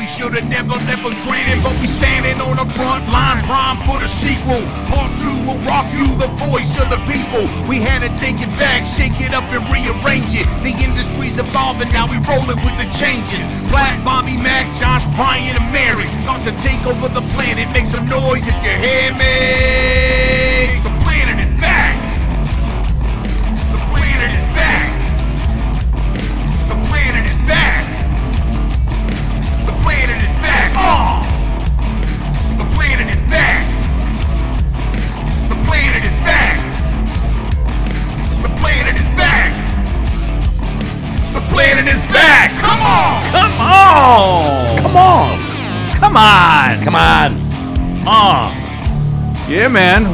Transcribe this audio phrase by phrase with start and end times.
[0.00, 1.60] we should have never, never granted.
[1.62, 4.64] But we standing on the front line, prime for the sequel.
[4.88, 7.44] Part two will rock you, the voice of the people.
[7.68, 10.48] We had to take it back, shake it up, and rearrange it.
[10.64, 13.44] The industry's evolving, now we rolling with the changes.
[13.68, 16.08] Black, Bobby, Mac, Josh, Brian, and Mary.
[16.24, 20.99] About to take over the planet, make some noise if you hear me.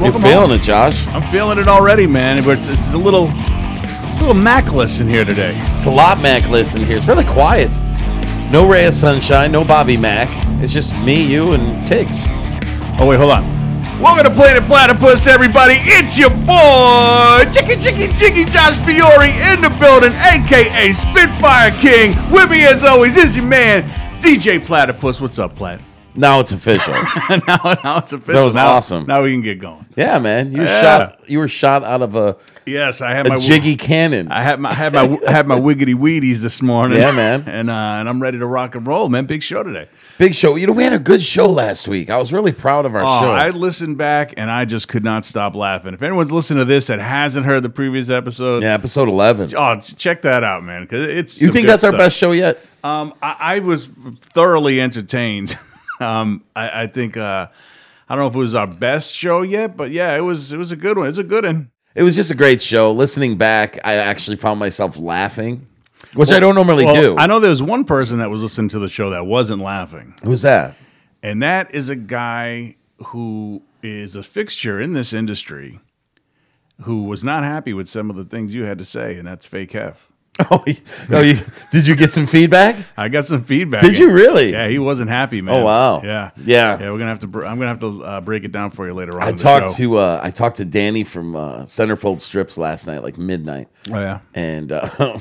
[0.07, 0.53] You're feeling home.
[0.53, 1.05] it, Josh.
[1.09, 2.45] I'm feeling it already, man.
[2.45, 5.53] But it's, it's a little, it's a little Macless in here today.
[5.75, 6.97] It's a lot Macless in here.
[6.97, 7.77] It's really quiet.
[8.53, 10.29] No ray of sunshine, no Bobby Mac.
[10.63, 12.21] It's just me, you, and Tiggs.
[13.01, 14.01] Oh wait, hold on.
[14.01, 15.75] Welcome to Planet Platypus, everybody.
[15.79, 22.15] It's your boy, Chicky Chicky Chicky Josh Fiore in the building, aka Spitfire King.
[22.31, 23.83] With me as always is your man,
[24.21, 25.21] DJ Platypus.
[25.21, 25.83] What's up, Plat?
[26.17, 26.93] Now it's official.
[27.49, 28.35] now, now it's official.
[28.41, 29.07] That was Now- awesome.
[29.07, 29.85] Now we can get going.
[29.97, 30.53] yeah, man.
[30.53, 30.81] You were Yeah.
[30.81, 31.21] shot.
[31.29, 34.31] You were shot out of a, Yes, I had a my jiggy cannon.
[34.33, 36.99] I had my had my had my wiggity weedies this morning.
[36.99, 37.45] Yeah, man.
[37.47, 39.27] and uh, and I'm ready to rock and roll, man.
[39.27, 39.87] Big show today.
[40.19, 40.57] Big show.
[40.57, 42.09] You know, we had a good show last week.
[42.09, 43.31] I was really proud of our Oh, show.
[43.31, 45.93] I listened back and I just could not stop laughing.
[45.93, 49.53] If anyone's listening to this that hasn't heard the previous episode, yeah, episode eleven.
[49.57, 50.83] oh, ch- check that out, man.
[50.83, 51.99] Because it's You some think good that's our stuff.
[51.99, 52.65] best show yet?
[52.83, 53.89] Um, I, I was
[54.33, 55.57] thoroughly entertained.
[56.01, 57.49] um, I, I think uh,
[58.09, 60.53] I don't know if it was our best show yet, but yeah, it was.
[60.53, 61.09] It was a good one.
[61.09, 61.71] It's a good one.
[61.95, 62.93] It was just a great show.
[62.93, 65.67] Listening back, I actually found myself laughing,
[66.15, 67.17] which I don't normally Well, do.
[67.17, 70.15] I know there was one person that was listening to the show that wasn't laughing.
[70.23, 70.77] Who's that?
[71.23, 72.77] And that is a guy
[73.07, 75.81] who is a fixture in this industry
[76.83, 79.47] who was not happy with some of the things you had to say, and that's
[79.47, 80.06] fake Hef.
[80.51, 80.75] Oh, you,
[81.13, 81.37] oh you,
[81.73, 82.77] did you get some feedback?
[82.97, 83.81] I got some feedback.
[83.81, 84.53] Did you really?
[84.53, 85.55] Yeah, he wasn't happy, man.
[85.63, 86.03] Oh, wow.
[86.03, 86.79] Yeah, Yeah.
[86.79, 86.91] yeah.
[86.91, 87.27] We're gonna have to.
[87.27, 89.27] Br- I'm gonna have to uh, break it down for you later on.
[89.27, 93.17] I talked to uh, I talked to Danny from uh, Centerfold Strips last night, like
[93.17, 94.19] midnight, Oh yeah.
[94.35, 94.87] and uh,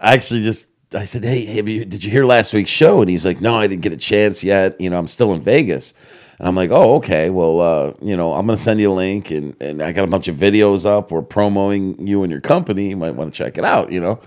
[0.00, 3.08] I actually just I said, "Hey, have you did you hear last week's show?" And
[3.08, 4.78] he's like, "No, I didn't get a chance yet.
[4.80, 5.94] You know, I'm still in Vegas."
[6.38, 7.30] And I'm like, "Oh, okay.
[7.30, 10.10] Well, uh, you know, I'm gonna send you a link, and and I got a
[10.10, 11.10] bunch of videos up.
[11.10, 12.90] We're promoting you and your company.
[12.90, 13.90] You might want to check it out.
[13.92, 14.20] You know."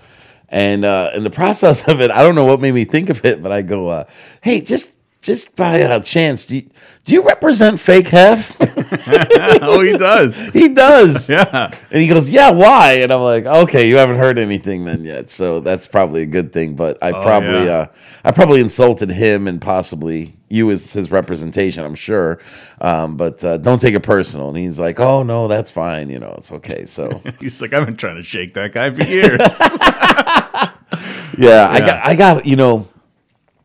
[0.48, 3.24] And uh, in the process of it, I don't know what made me think of
[3.24, 4.04] it, but I go, uh,
[4.42, 6.62] "Hey, just just by a chance, do you,
[7.04, 8.56] do you represent Fake Hef?"
[9.62, 10.40] oh, he does.
[10.52, 11.28] he does.
[11.28, 11.70] Yeah.
[11.90, 15.28] And he goes, "Yeah, why?" And I'm like, "Okay, you haven't heard anything then yet,
[15.30, 17.70] so that's probably a good thing." But I probably, Oh, yeah.
[17.72, 17.86] uh,
[18.24, 21.84] I probably insulted him and possibly you as his representation.
[21.84, 22.40] I'm sure,
[22.80, 24.48] um, but uh, don't take it personal.
[24.48, 26.08] And he's like, "Oh no, that's fine.
[26.10, 29.04] You know, it's okay." So He's like, I've been trying to shake that guy for
[29.04, 29.60] years.
[31.38, 32.88] yeah, I got, I got, you know.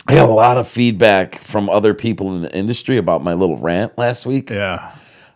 [0.07, 3.57] I got a lot of feedback from other people in the industry about my little
[3.57, 4.49] rant last week.
[4.49, 4.91] yeah.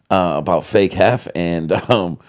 [0.10, 2.20] uh, about fake hef, and um,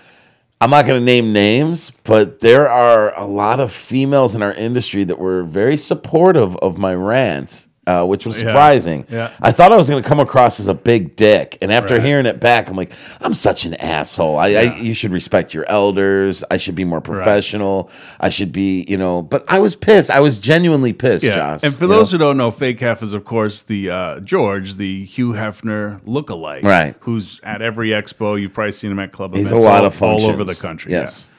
[0.60, 4.52] I'm not going to name names, but there are a lot of females in our
[4.52, 7.66] industry that were very supportive of my rant.
[7.86, 9.06] Uh, which was surprising.
[9.08, 9.30] Yeah.
[9.40, 12.02] I thought I was going to come across as a big dick, and after Right.
[12.04, 12.92] hearing it back, I'm like,
[13.22, 14.36] I'm such an asshole.
[14.36, 16.44] I, I you should respect your elders.
[16.50, 17.90] I should be more professional.
[18.20, 19.22] I should be, you know.
[19.22, 20.10] But I was pissed.
[20.10, 21.34] I was genuinely pissed, Yeah.
[21.34, 21.64] Josh.
[21.64, 22.18] And for those know?
[22.18, 26.62] who don't know, Fake Hef is, of course, the uh, George, the Hugh Hefner lookalike.
[26.62, 26.94] Right.
[27.00, 28.40] Who's at every expo.
[28.40, 30.44] You've probably seen him at club he's a events lot all, of functions all over
[30.44, 30.92] the country.
[30.92, 31.32] Yes.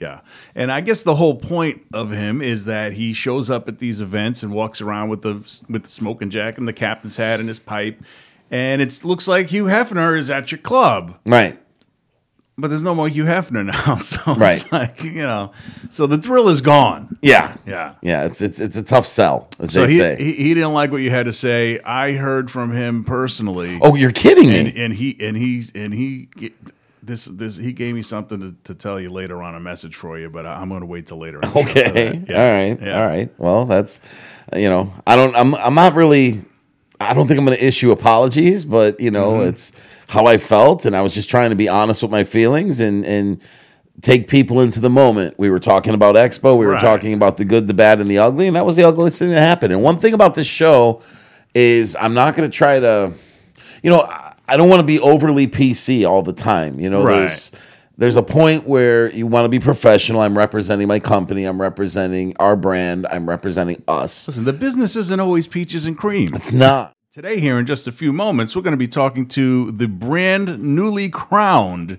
[0.00, 0.20] Yeah.
[0.54, 4.00] And I guess the whole point of him is that he shows up at these
[4.00, 5.34] events and walks around with the
[5.68, 8.00] with the smoking jacket and the captain's hat and his pipe.
[8.50, 11.16] And it looks like Hugh Hefner is at your club.
[11.26, 11.60] Right.
[12.58, 13.96] But there's no more Hugh Hefner now.
[13.98, 14.60] So Right.
[14.60, 15.52] it's like, you know,
[15.88, 17.16] so the thrill is gone.
[17.22, 17.56] Yeah.
[17.66, 17.94] Yeah.
[18.02, 18.24] Yeah.
[18.24, 20.16] It's it's it's a tough sell, as So they he, say.
[20.18, 21.78] he he didn't like what you had to say.
[21.80, 23.78] I heard from him personally.
[23.82, 24.58] oh, you're kidding me.
[24.58, 26.28] and, and he and he and he
[27.10, 30.18] this this he gave me something to, to tell you later on a message for
[30.18, 31.38] you, but I- I'm going to wait till later.
[31.38, 32.10] in the show for Okay.
[32.26, 32.36] that.
[32.36, 32.78] All right.
[32.80, 33.00] Yeah.
[33.00, 33.30] All right.
[33.38, 34.00] Well, that's
[34.56, 36.42] you know, I don't I'm I'm not really
[37.00, 39.48] I don't think I'm going to issue apologies, but you know, Mm-hmm.
[39.48, 39.72] it's
[40.08, 43.04] how I felt and I was just trying to be honest with my feelings and
[43.04, 43.40] and
[44.02, 45.34] take people into the moment.
[45.38, 46.80] We were talking about Expo, we were Right.
[46.80, 49.30] talking about the good, the bad and the ugly, and that was the ugliest thing
[49.30, 49.72] that happened.
[49.74, 51.02] And one thing about this show
[51.54, 53.12] is I'm not going to try to
[53.82, 56.80] you know, I- I don't want to be overly PC all the time.
[56.80, 57.20] You know, Right.
[57.20, 57.52] there's
[57.96, 60.22] there's a point where you want to be professional.
[60.22, 61.44] I'm representing my company.
[61.44, 63.06] I'm representing our brand.
[63.10, 64.26] I'm representing us.
[64.26, 66.28] Listen, the business isn't always peaches and cream.
[66.34, 66.94] It's not.
[67.12, 70.58] Today, here in just a few moments, we're going to be talking to the brand
[70.60, 71.98] newly crowned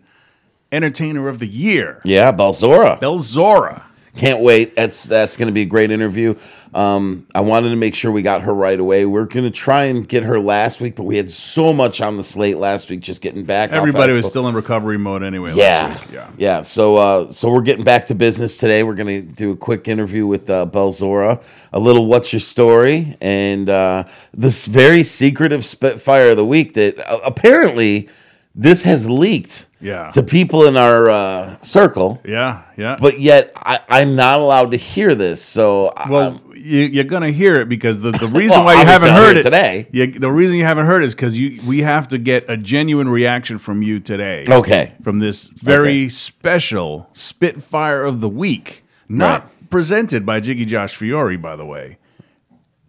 [0.71, 2.99] Entertainer of the Year, Yeah, Balzora.
[2.99, 3.81] Bellzora.
[4.15, 4.75] Can't wait.
[4.75, 6.35] That's that's going to be a great interview.
[6.73, 9.05] Um, I wanted to make sure we got her right away.
[9.05, 12.17] We're going to try and get her last week, but we had so much on
[12.17, 13.71] the slate last week, just getting back.
[13.71, 15.53] Everybody was still in recovery mode anyway.
[15.53, 16.15] Yeah, last week.
[16.15, 16.31] yeah.
[16.37, 16.61] yeah.
[16.61, 18.83] So, uh, so we're getting back to business today.
[18.83, 21.41] We're going to do a quick interview with uh, Bellzora,
[21.71, 24.03] a little "What's your story?" and uh,
[24.33, 28.09] this very secretive Spitfire of the week that uh, apparently
[28.53, 30.09] this has leaked Yeah.
[30.11, 32.97] to people in our uh, circle, Yeah, yeah.
[33.01, 35.41] but yet I, I'm not allowed to hear this.
[35.43, 39.13] So, well, you, you're gonna hear it because the, the reason Well, why you haven't
[39.13, 39.87] heard it today.
[39.91, 42.57] You, the reason you haven't heard it is because you we have to get a
[42.57, 44.45] genuine reaction from you today.
[44.47, 44.93] Okay.
[45.03, 46.09] From this very Okay.
[46.09, 49.69] special Spitfire of the week, not Right.
[49.71, 51.97] presented by Jiggy Josh Fiore, by the way.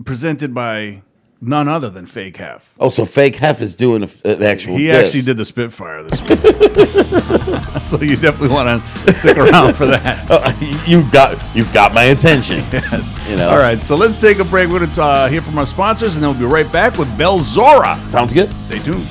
[0.05, 1.03] Presented by
[1.43, 2.73] none other than Fake Hef.
[2.79, 4.77] oh, so fake Hef is doing a, an actual.
[4.79, 6.39] He actually did the Spitfire this week.
[7.83, 10.27] so you definitely want to stick around for that.
[10.31, 12.63] Oh, you got you've got my attention.
[12.73, 13.31] Yes.
[13.31, 13.49] You know.
[13.51, 14.69] All right, so let's take a break.
[14.69, 17.09] We're going to uh, hear from our sponsors, and then we'll be right back with
[17.19, 18.09] Bellzora.
[18.09, 18.53] Sounds good.
[18.65, 19.07] Stay tuned.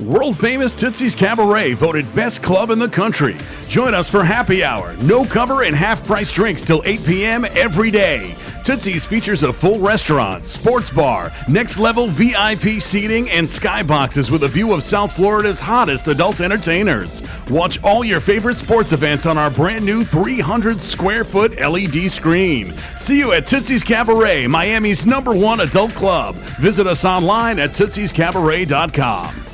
[0.00, 3.36] World famous Tootsie's Cabaret voted best club in the country.
[3.68, 7.44] Join us for happy hour, no cover, and half price drinks till 8 p.m.
[7.46, 8.34] every day.
[8.66, 14.48] Tootsie's features a full restaurant, sports bar, next level VIP seating, and skyboxes with a
[14.48, 17.22] view of South Florida's hottest adult entertainers.
[17.48, 22.72] Watch all your favorite sports events on our brand new 300 square foot LED screen.
[22.96, 26.34] See you at Tootsie's Cabaret, Miami's number one adult club.
[26.58, 29.44] Visit us online at tootsiescabaret.com.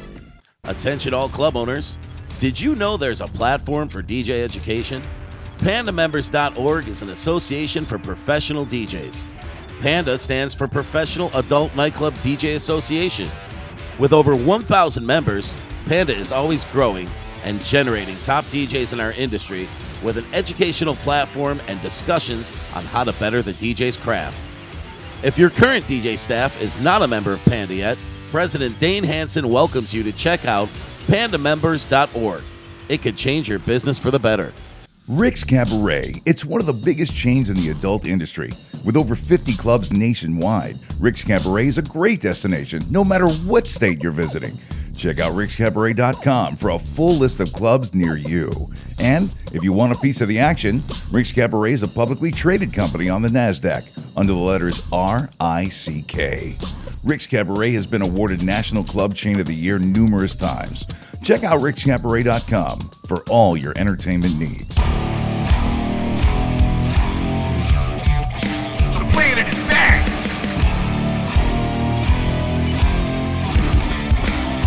[0.64, 1.98] Attention, all club owners.
[2.38, 5.02] Did you know there's a platform for DJ education?
[5.62, 9.22] PandaMembers.org is an association for professional DJs.
[9.78, 13.28] PANDA stands for Professional Adult Nightclub DJ Association.
[13.96, 15.54] With over 1,000 members,
[15.86, 17.08] Panda is always growing
[17.44, 19.68] and generating top DJs in our industry
[20.02, 24.48] with an educational platform and discussions on how to better the DJ's craft.
[25.22, 27.98] If your current DJ staff is not a member of Panda yet,
[28.32, 30.68] President Dane Hansen welcomes you to check out
[31.06, 32.42] pandamembers.org.
[32.88, 34.52] It could change your business for the better.
[35.08, 36.22] Rick's Cabaret.
[36.26, 38.52] It's one of the biggest chains in the adult industry.
[38.84, 44.00] With over 50 clubs nationwide, Rick's Cabaret is a great destination no matter what state
[44.00, 44.56] you're visiting.
[44.96, 48.70] Check out rickscabaret.com for a full list of clubs near you.
[49.00, 52.72] And if you want a piece of the action, Rick's Cabaret is a publicly traded
[52.72, 56.56] company on the NASDAQ under the letters R I C K.
[57.02, 60.86] Rick's Cabaret has been awarded National Club Chain of the Year numerous times.
[61.22, 64.74] Check out rickscabaret.com for all your entertainment needs.
[64.74, 64.82] The
[69.12, 70.04] planet is back.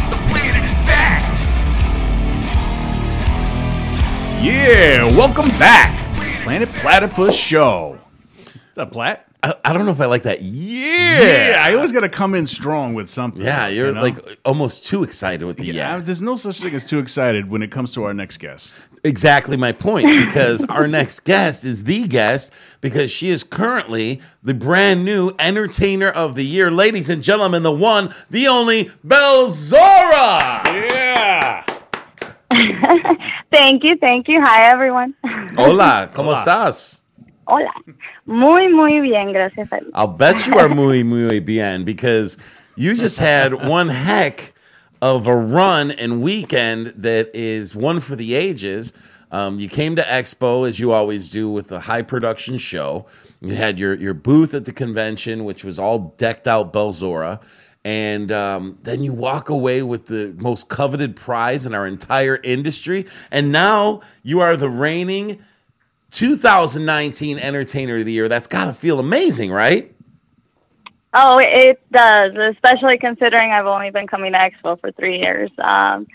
[0.10, 1.28] The planet is back.
[4.42, 5.92] Yeah, welcome back.
[6.44, 8.00] Planet Platypus Show.
[8.38, 9.28] What's up, Plat?
[9.46, 10.42] I, I don't know if I like that.
[10.42, 11.50] Yeah.
[11.52, 13.44] Yeah, I always got to come in strong with something.
[13.44, 14.02] Yeah, you're you know?
[14.02, 15.98] like almost too excited with the yeah.
[15.98, 16.00] yeah.
[16.00, 18.90] There's no such thing as too excited when it comes to our next guest.
[19.04, 24.56] Exactly my point because our next guest is the guest because she is currently the
[24.56, 26.72] brand new entertainer of the year.
[26.72, 30.64] Ladies and gentlemen, the one, the only Bellzora.
[30.92, 31.64] Yeah.
[33.52, 34.42] Thank you, thank you.
[34.42, 35.14] Hi, everyone.
[35.56, 36.38] Hola, ¿cómo Hola.
[36.38, 37.05] estás?
[37.48, 37.72] Hola.
[38.26, 39.82] Muy, muy bien, gracias a.
[39.94, 42.38] I'll bet you are muy, muy bien because
[42.76, 44.54] you just had one heck
[45.02, 48.94] of a run and weekend that is one for the ages.
[49.32, 53.06] Um, you came to Expo as you always do with a high production show.
[53.42, 57.44] You had your your booth at the convention, which was all decked out Bellzora.
[57.84, 63.06] And um, then you walk away with the most coveted prize in our entire industry.
[63.30, 65.40] And now you are the reigning
[66.16, 68.30] 2019 Entertainer of the Year.
[68.30, 69.94] That's got to feel amazing, right?
[71.14, 75.52] Oh, it does, especially considering I've only been coming to Expo for three years.
[75.58, 76.08] Um,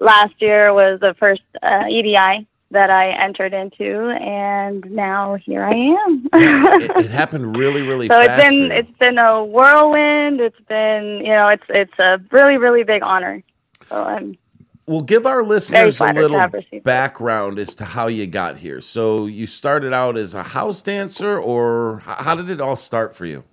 [0.00, 5.74] last year was the first uh, EDI that I entered into, and now here I
[5.74, 6.28] am.
[6.32, 8.42] it, it happened really, really so fast.
[8.42, 10.40] it's been it's been a whirlwind.
[10.40, 13.42] It's been you know it's it's a really really big honor.
[13.88, 14.36] So I'm
[14.86, 16.84] Well, give our listeners a little have received it.
[16.84, 18.80] background as to how you got here.
[18.82, 23.26] So you started out as a house dancer, or how did it all start for
[23.26, 23.44] you?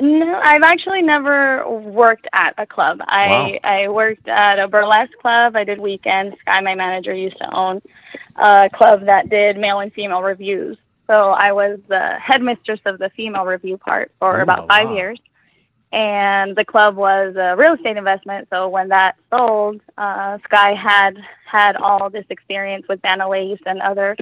[0.00, 2.98] No, I've actually never worked at a club.
[3.02, 3.58] I Wow.
[3.64, 5.56] I worked at a burlesque club.
[5.56, 6.36] I did weekends.
[6.40, 7.80] Sky, my manager, used to own
[8.36, 10.78] a club that did male and female reviews.
[11.06, 14.96] So I was the headmistress of the female review part for Oh, about five wow.
[14.96, 15.20] years.
[15.94, 18.48] And the club was a real estate investment.
[18.50, 21.12] So when that sold, uh, Sky had
[21.44, 24.16] had all this experience with Vanna Lace and other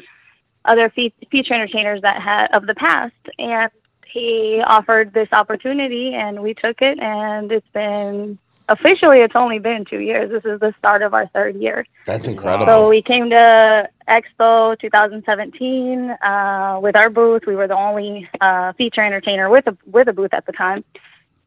[0.67, 3.71] other fe- feature entertainers that had of the past, and
[4.13, 8.39] he offered this opportunity, and we took it, and it's been
[8.69, 10.31] officially it's only been two years.
[10.31, 11.87] This is the start of our third year.
[12.05, 12.67] That's incredible.
[12.67, 17.43] So we came to Expo 2017 uh, with our booth.
[17.47, 20.85] We were the only uh, feature entertainer with a with a booth at the time,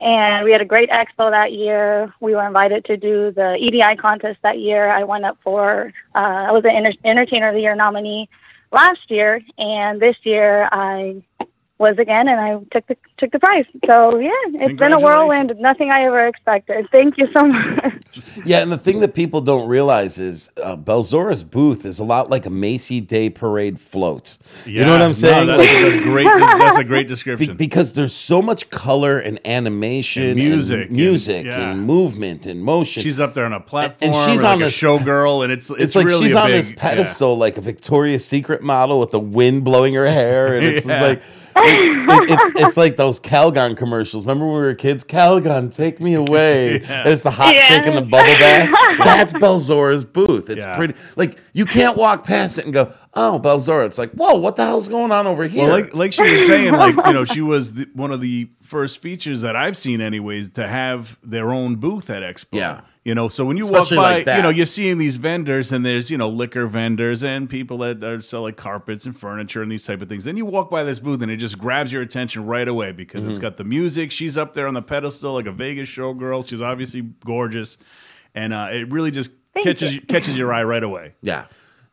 [0.01, 2.13] and we had a great expo that year.
[2.19, 4.89] We were invited to do the EDI contest that year.
[4.89, 8.29] I went up for uh, I was an enter- entertainer of the year nominee
[8.71, 11.23] last year, and this year I
[11.77, 13.65] was again, and I took the took the prize.
[13.85, 15.53] So yeah, it's been a whirlwind.
[15.59, 16.87] Nothing I ever expected.
[16.91, 17.93] Thank you so much.
[18.45, 22.29] Yeah, and the thing that people don't realize is uh, Bellzora's booth is a lot
[22.29, 24.37] like a Macy Day Parade float.
[24.65, 25.47] you know what I'm no, saying?
[25.47, 26.25] that's, Like, that's great.
[26.35, 27.57] That's a great be- description.
[27.57, 31.71] because there's so much color and animation, And music and and- music, yeah.
[31.71, 33.03] and movement and motion.
[33.03, 35.69] she's up there on a platform, and she's or like on a showgirl, and it's
[35.69, 38.97] it's, it's like really she's a on big, this pedestal like a Victoria's Secret model
[38.99, 41.01] with the wind blowing her hair, and it's Yeah.
[41.01, 41.21] like
[41.57, 44.23] it- it- it's it's like those Calgon commercials.
[44.25, 45.03] Remember when we were kids?
[45.03, 46.81] Calgon, take me away.
[46.89, 47.61] And it's the hot Yeah.
[47.67, 48.69] chick in the bubble bath.
[49.03, 50.49] That's Bellzora's booth.
[50.49, 50.75] It's Yeah.
[50.75, 54.55] pretty like you can't walk past it and go, "Oh, Bellzora." It's like, "Whoa, what
[54.55, 57.25] the hell's going on over here?" Well, like like she was saying, like you know,
[57.25, 61.51] she was the, one of the first features that I've seen, anyways, to have their
[61.51, 62.47] own booth at Expo.
[62.53, 62.81] Yeah.
[63.05, 65.71] You know, so when you Especially walk by, like you know, you're seeing these vendors,
[65.71, 69.71] and there's you know liquor vendors and people that are selling carpets and furniture and
[69.71, 70.25] these type of things.
[70.25, 73.21] Then you walk by this booth, and it just grabs your attention right away because
[73.21, 73.29] Mm-hmm.
[73.29, 74.09] it's got the music.
[74.11, 76.47] She's up there on the pedestal like a Vegas showgirl.
[76.47, 77.77] She's obviously gorgeous,
[78.33, 79.31] and uh, it really just
[79.63, 80.01] catches you.
[80.01, 81.13] catches your eye right away.
[81.21, 81.45] Yeah.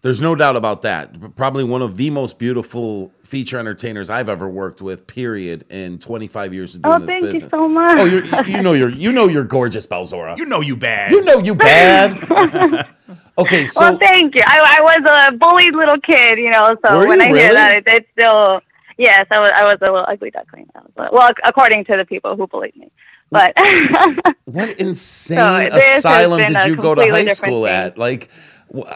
[0.03, 1.37] There's no doubt about that.
[1.37, 5.07] Probably one of the most beautiful feature entertainers I've ever worked with.
[5.07, 5.65] Period.
[5.71, 7.51] In 25 years of doing Oh, this thank you business.
[7.51, 7.99] so much.
[8.01, 10.37] Oh, you're, you know you're you know you're gorgeous, Bellzora.
[10.37, 11.13] You know you bad.
[11.13, 12.19] You know you bad.
[13.39, 14.41] okay, so well, thank you.
[14.45, 16.77] I, I was a bullied little kid, you know.
[16.85, 17.39] So Were when you I really?
[17.41, 18.61] hear that, it, it's still
[18.99, 19.27] yes.
[19.31, 20.67] I was I was a little ugly duckling.
[20.75, 22.91] I well, according to the people who bullied me,
[23.31, 23.53] but
[24.47, 25.37] what insane
[25.71, 27.73] So asylum did you go to high school thing.
[27.73, 27.99] at?
[27.99, 28.52] Like, wh-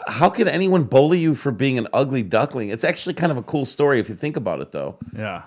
[0.07, 2.69] how could anyone bully you for being an ugly duckling?
[2.69, 4.97] It's actually kind of a cool story if you think about it, though.
[5.15, 5.43] Yeah.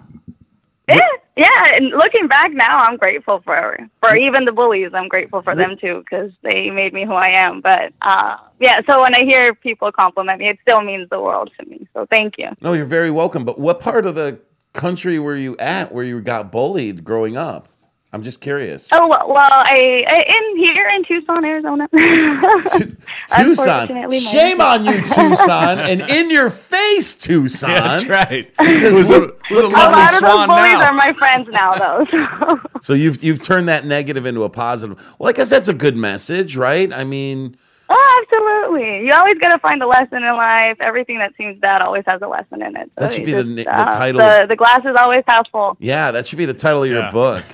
[0.89, 1.01] yeah,
[1.37, 1.65] yeah.
[1.77, 4.93] And looking back now, I'm grateful for for even the bullies.
[4.95, 7.61] I'm grateful for them too because they made me who I am.
[7.61, 11.51] But uh, yeah, so when I hear people compliment me, it still means the world
[11.59, 11.89] to me.
[11.93, 12.51] So thank you.
[12.61, 13.45] No, you're very welcome.
[13.45, 14.41] But what part of the
[14.73, 17.69] country were you at where you got bullied growing up?
[18.12, 18.88] I'm just curious.
[18.93, 21.88] Oh well, well I, I in here in Tucson, Arizona.
[21.97, 22.97] Tucson.
[23.37, 27.71] Unfortunately, my- Shame on you, Tucson, and in your face, Tucson.
[27.71, 28.50] That's right.
[28.59, 30.87] Because Who's a, look- a A lot of those bullies now.
[30.87, 32.07] are my friends now, though.
[32.11, 32.61] So.
[32.81, 34.99] So you've you've turned that negative into a positive.
[35.19, 36.93] Well, I guess that's a good message, right?
[36.93, 37.57] I mean,
[37.93, 39.05] Oh, absolutely.
[39.05, 40.76] You always got to find a lesson in life.
[40.81, 42.88] Everything that seems bad always has a lesson in it.
[42.97, 45.50] So That should be the just, the uh, title The, the glass is always half
[45.50, 45.76] full.
[45.81, 47.11] yeah, that should be the title of your Yeah.
[47.11, 47.45] book.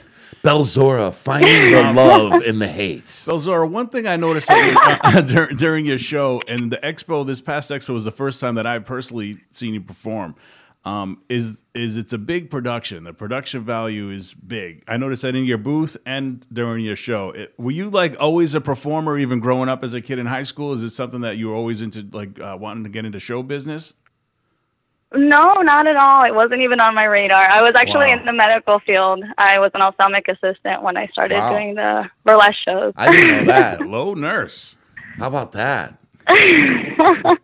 [0.47, 3.13] Bellzora, finding the love in the hates.
[3.13, 6.77] So Zora, one thing I noticed at your, uh, dur- during your show and the
[6.77, 10.37] expo, this past expo was the first time that I personally seen you perform.
[10.85, 13.03] Um, is is it's a big production.
[13.03, 14.85] The production value is big.
[14.87, 17.31] I noticed that in your booth and during your show.
[17.31, 20.45] It, were you like always a performer, even growing up as a kid in high
[20.45, 20.73] school?
[20.73, 23.43] Is it something that you were always into, like uh, wanting to get into show
[23.43, 23.95] business?
[25.15, 26.25] No, not at all.
[26.25, 27.49] It wasn't even on my radar.
[27.49, 28.19] I was actually Wow.
[28.19, 29.23] in the medical field.
[29.39, 31.51] I was an ophthalmic assistant when I started Wow.
[31.53, 32.93] doing the burlesque shows.
[32.97, 33.87] I didn't know that.
[33.87, 34.77] Low nurse.
[35.19, 35.95] How about that?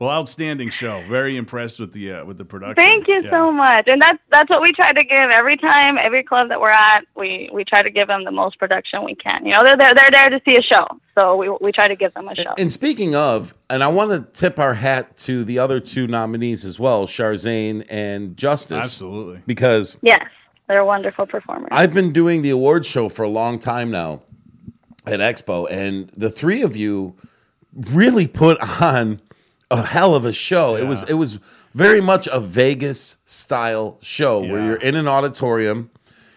[0.00, 1.04] Well, outstanding show.
[1.10, 2.76] Very impressed with the uh, with the production.
[2.76, 3.36] Thank you Yeah.
[3.36, 3.86] so much.
[3.86, 7.04] And that's that's what we try to give every time, every club that we're at.
[7.14, 9.44] We we try to give them the most production we can.
[9.44, 10.86] You know, they're they're, they're there to see a show,
[11.18, 12.54] so we we try to give them a show.
[12.56, 16.64] And speaking of, and I want to tip our hat to the other two nominees
[16.64, 18.82] as well, Charzane and Justice.
[18.82, 19.42] Absolutely.
[19.46, 20.26] Because yes,
[20.66, 21.68] they're wonderful performers.
[21.72, 24.22] I've been doing the award show for a long time now
[25.06, 27.16] at Expo, and the three of you
[27.74, 29.20] really put on
[29.70, 30.76] a hell of a show.
[30.76, 31.38] It was it was
[31.72, 35.90] very much a Vegas style show where you're in an auditorium.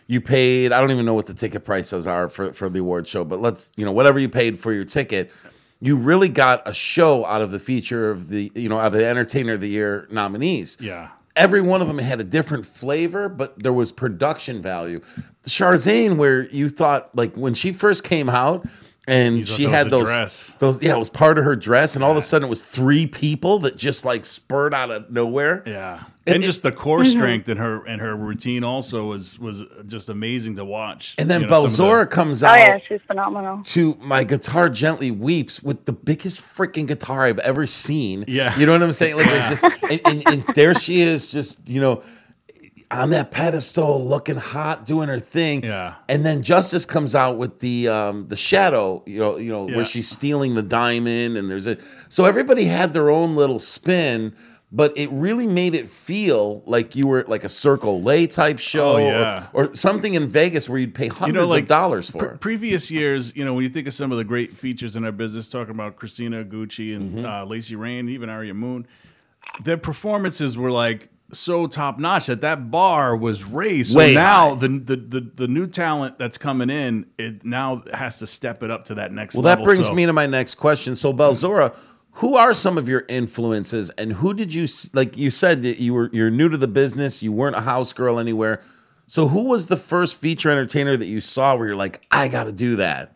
[0.06, 3.08] You paid, I don't even know what the ticket prices are for, for the award
[3.08, 5.32] show, but let's, you know, whatever you paid for your ticket,
[5.80, 9.00] you really got a show out of the feature of the, you know, out of
[9.00, 10.78] the entertainer of the year nominees.
[10.80, 11.10] Yeah.
[11.36, 15.00] every one of them had a different flavor, but there was production value.
[15.48, 18.68] Charzane, where you thought like when she first came out.
[19.06, 20.54] And You she had those, dress.
[20.60, 22.64] those, yeah, it was part of her dress, and all of a sudden it was
[22.64, 25.62] three people that just like spurred out of nowhere.
[25.66, 27.10] Yeah, And and, it- just the core mm-hmm.
[27.12, 31.16] strength in her and her routine also was was just amazing to watch.
[31.18, 32.56] And then You know, Bellzora the- comes Oh out.
[32.58, 33.62] yeah, she's phenomenal.
[33.64, 38.24] to my guitar gently weeps with the biggest freaking guitar I've ever seen.
[38.30, 38.58] Yeah.
[38.58, 39.18] You know what I'm saying?
[39.18, 42.02] Like it's just and, and, and there she is just, you know,
[42.94, 45.64] on that pedestal looking hot doing her thing.
[45.64, 45.96] Yeah.
[46.08, 49.76] And then Justice comes out with the um the shadow, you know, you know, Yeah.
[49.78, 51.78] where she's stealing the diamond and there's a
[52.10, 54.36] so everybody had their own little spin.
[54.76, 58.94] But it really made it feel like you were like a Circle Lay type show
[58.96, 59.46] Oh, yeah.
[59.54, 62.18] or, or something in Vegas where you'd pay hundreds you know, like of dollars for
[62.18, 62.40] pre- it.
[62.40, 65.12] previous years, you know, when you think of some of the great features in our
[65.12, 67.24] business, talking about Christina Gucci and Mm-hmm.
[67.26, 68.88] uh, Lacey Rain, even Aria Moon,
[69.64, 73.92] their performances were like so top notch that that bar was raised.
[73.94, 78.20] So Way now the, the the the new talent that's coming in, it now has
[78.20, 79.44] to step it up to that next level.
[79.44, 79.66] Well, level.
[79.66, 80.96] that brings So- me to my next question.
[80.96, 81.76] So, Bellzora,
[82.18, 85.18] who are some of your influences, and who did you like?
[85.18, 88.20] You said that you were you're new to the business, you weren't a house girl
[88.20, 88.62] anywhere.
[89.08, 92.46] So, who was the first feature entertainer that you saw where you're like, I got
[92.46, 93.13] to do that?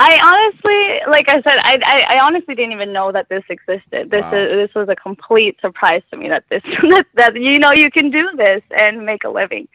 [0.00, 4.10] I honestly, like I said, I, I, I honestly didn't even know that this existed.
[4.10, 4.38] This Wow.
[4.38, 7.90] is this was a complete surprise to me that this that, that you know you
[7.90, 9.68] can do this and make a living.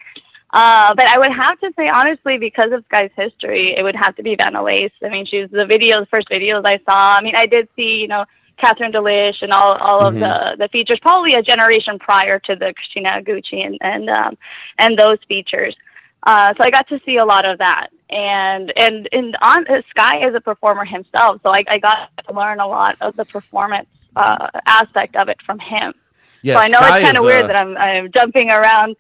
[0.51, 4.15] Uh, but I would have to say honestly, because of Sky's history, it would have
[4.15, 4.91] to be Vanna Lace.
[5.03, 7.17] I mean, she's the videos, first videos I saw.
[7.17, 8.25] I mean, I did see, you know,
[8.59, 12.73] Catherine Delish and all all of the the features, probably a generation prior to the
[12.73, 14.37] Christina Gucci and and um,
[14.77, 15.75] and those features.
[16.23, 19.81] Uh, so I got to see a lot of that, and and and on uh,
[19.89, 23.25] Sky is a performer himself, so I, I got to learn a lot of the
[23.25, 25.93] performance uh, aspect of it from him.
[26.41, 28.95] Yeah, so I know Sky it's kind of weird uh, that I'm I'm jumping around,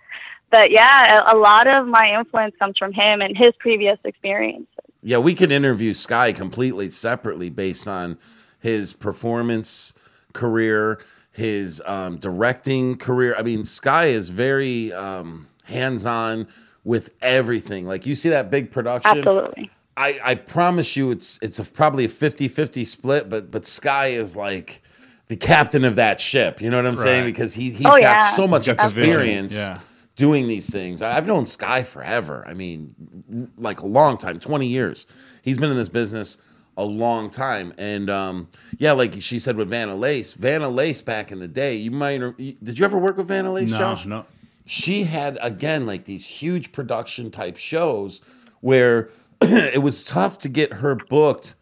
[0.51, 4.67] but yeah, a, a lot of my influence comes from him and his previous experience.
[5.01, 8.17] Yeah, we could interview Sky completely separately based on
[8.59, 9.93] his performance
[10.33, 10.99] career,
[11.31, 13.33] his um, directing career.
[13.37, 16.47] I mean, Sky is very um, hands on
[16.89, 17.85] with everything.
[17.85, 19.19] Like you see that big production.
[19.19, 19.69] Absolutely.
[19.95, 24.35] I, I promise you it's it's a, probably a 50-50 split, but but Sky is
[24.35, 24.81] like
[25.27, 26.61] the captain of that ship.
[26.61, 27.25] You know what I'm saying?
[27.25, 28.29] Because he he's Oh, got yeah.
[28.31, 29.79] so much got experience yeah.
[30.15, 31.03] doing these things.
[31.03, 32.43] I- I've known Sky forever.
[32.47, 32.95] I mean,
[33.57, 35.05] like a long time, 20 years.
[35.43, 36.37] He's been in this business
[36.75, 37.71] a long time.
[37.77, 38.47] And um,
[38.79, 42.19] yeah, like she said with Vanna Lace, Vanna Lace back in the day, you might
[42.39, 44.05] you- did you ever work with Vanna Lace, no, Josh?
[44.07, 44.25] no.
[44.71, 48.21] She had again like these huge production type shows
[48.61, 49.09] where
[49.41, 51.55] it was tough to get her booked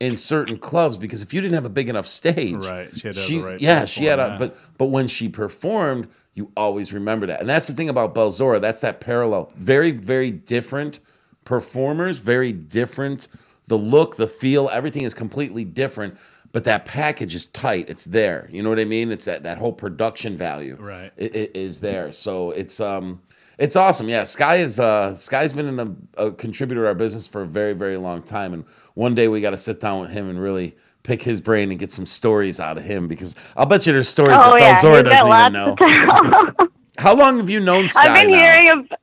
[0.00, 3.14] in certain clubs because if you didn't have a big enough stage, Right, she had
[3.14, 4.36] the right yeah, she had a yeah.
[4.38, 8.58] but but when she performed, you always remember that, and that's the thing about Bellzora.
[8.58, 9.52] That's that parallel.
[9.54, 11.00] Very very different
[11.44, 13.28] performers, very different.
[13.66, 16.16] The look, the feel, everything is completely different.
[16.56, 17.90] But that package is tight.
[17.90, 18.48] It's there.
[18.50, 19.12] You know what I mean?
[19.12, 21.12] It's that that whole production value Right.
[21.20, 22.12] i- i- is there.
[22.12, 23.20] So it's um
[23.58, 24.08] it's awesome.
[24.08, 25.78] Yeah, Sky is uh Sky's been in
[26.16, 28.64] a, a contributor to our business for a very very long time, and
[28.94, 31.78] one day we got to sit down with him and really pick his brain and
[31.78, 34.74] get some stories out of him because I'll bet you there's stories Oh that yeah,
[34.80, 36.68] Bellzora doesn't even know.
[36.98, 38.08] How long have you known Sky?
[38.08, 38.38] I've been now?
[38.38, 38.98] hearing of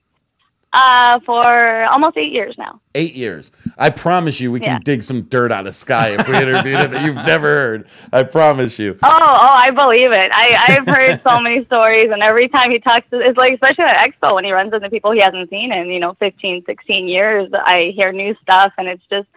[0.73, 2.79] uh, for almost eight years now.
[2.95, 3.51] Eight years.
[3.77, 6.91] I promise you, we can dig some dirt out of Sky if we interviewed him
[6.91, 7.87] that you've never heard.
[8.11, 8.97] I promise you.
[9.03, 10.31] Oh, oh, I believe it.
[10.33, 13.85] I, I've heard so many stories, and every time he talks, to, it's like, especially
[13.85, 17.07] at Expo when he runs into people he hasn't seen in, you know, 15, 16
[17.07, 17.49] years.
[17.53, 19.27] I hear new stuff, and it's just,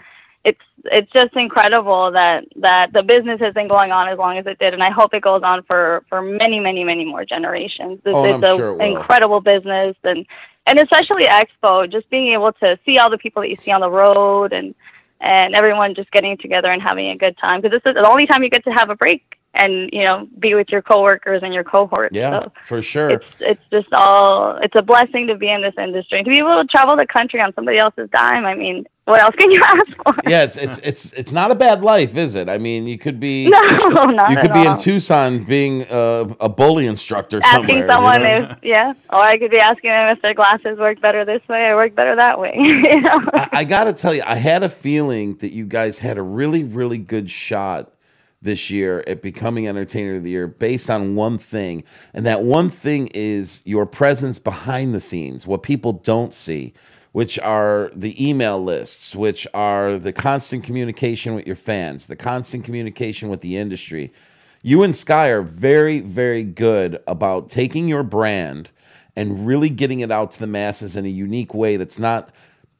[0.45, 4.47] it's, it's just incredible that that the business has been going on as long as
[4.47, 7.99] it did, and I hope it goes on for for many, many, many more generations.
[8.05, 8.97] It's, Oh, it's I'm a sure it will.
[8.97, 10.25] incredible business, and
[10.67, 13.81] and especially Expo, just being able to see all the people that you see on
[13.81, 14.75] the road, and
[15.21, 18.27] and everyone just getting together and having a good time because this is the only
[18.27, 21.55] time you get to have a break and you know be with your coworkers and
[21.55, 22.15] your cohorts.
[22.15, 23.11] Yeah, So for sure.
[23.11, 26.61] it's it's just all it's a blessing to be in this industry to be able
[26.63, 28.45] to travel the country on somebody else's dime.
[28.45, 30.31] I mean, what else can you ask for?
[30.31, 32.49] yeah, it's it's it's it's not a bad life, is it?
[32.49, 34.73] I mean, you could be No, not you could be all.
[34.73, 37.79] in Tucson being uh, a bully instructor asking somewhere.
[37.79, 38.51] you someone know?
[38.51, 41.67] if yeah, or I could be asking them if their glasses work better this way
[41.67, 42.55] or work better that way.
[42.57, 43.19] you know?
[43.33, 46.23] I, I got to tell you, I had a feeling that you guys had a
[46.23, 47.93] really, really good shot
[48.43, 51.85] this year at becoming Entertainer of the Year based on one thing.
[52.13, 56.75] And that one thing is your presence behind the scenes, what people don't see,
[57.17, 62.63] which are the email lists, which are the constant communication with your fans, the constant
[62.63, 64.13] communication with the industry.
[64.63, 68.71] you and Sky are very, very good about taking your brand
[69.17, 72.29] and really getting it out to the masses in a unique way that's not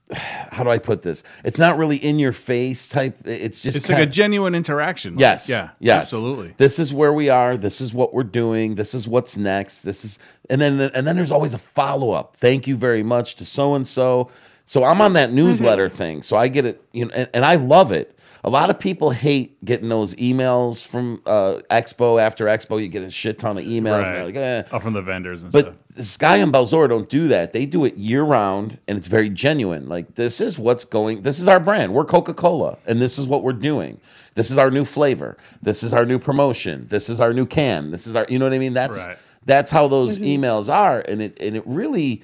[0.13, 1.23] how do I put this?
[1.45, 3.19] It's not really in your face type.
[3.25, 5.15] It's just It's like a genuine interaction.
[5.15, 5.49] like- Yes.
[5.49, 5.71] Yeah.
[5.81, 6.03] Yes.
[6.03, 6.55] Absolutely.
[6.57, 7.57] This is where we are.
[7.57, 8.77] This is what we're doing.
[8.77, 9.83] This is what's next.
[9.83, 12.37] This is and then and then there's always a follow up.
[12.37, 14.31] Thank you very much to so and so.
[14.65, 15.97] So I'm on that newsletter Mm-hmm.
[15.97, 16.23] thing.
[16.23, 18.16] So I get it, you know, and, and I love it.
[18.47, 22.81] A lot of people hate getting those emails from uh, Expo after Expo.
[22.81, 24.63] You get a shit ton of emails, and they're like, eh.
[24.71, 25.65] Oh, from the vendors and stuff.
[25.65, 26.07] But stuff.
[26.07, 27.53] Sky and Bellzora don't do that.
[27.53, 29.89] They do it year round, and it's very genuine.
[29.89, 31.23] Like this is what's going.
[31.23, 31.93] This is our brand.
[31.93, 34.01] We're Coca Cola, and this is what we're doing.
[34.35, 35.37] This is our new flavor.
[35.61, 36.87] This is our new promotion.
[36.87, 37.91] This is our new can.
[37.91, 38.27] This is our.
[38.29, 38.75] You know what I mean?
[38.75, 39.17] That's Right.
[39.45, 42.23] that's how those emails are, and it and it really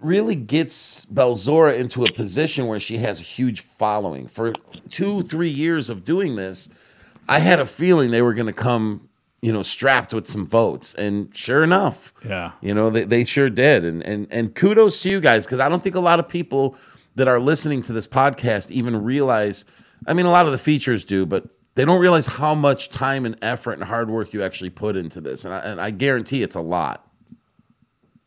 [0.00, 4.28] really gets Bellzora into a position where she has a huge following.
[4.28, 4.52] For
[4.90, 6.68] two, three years of doing this,
[7.28, 9.08] I had a feeling they were going to come,
[9.42, 12.52] you know, strapped with some votes, and sure enough, Yeah.
[12.60, 13.84] you know, they, they sure did.
[13.84, 16.76] And and and kudos to you guys because I don't think a lot of people
[17.16, 19.64] that are listening to this podcast even realize.
[20.06, 23.26] I mean, a lot of the features do, but they don't realize how much time
[23.26, 25.44] and effort and hard work you actually put into this.
[25.44, 27.04] And I, and I guarantee it's a lot.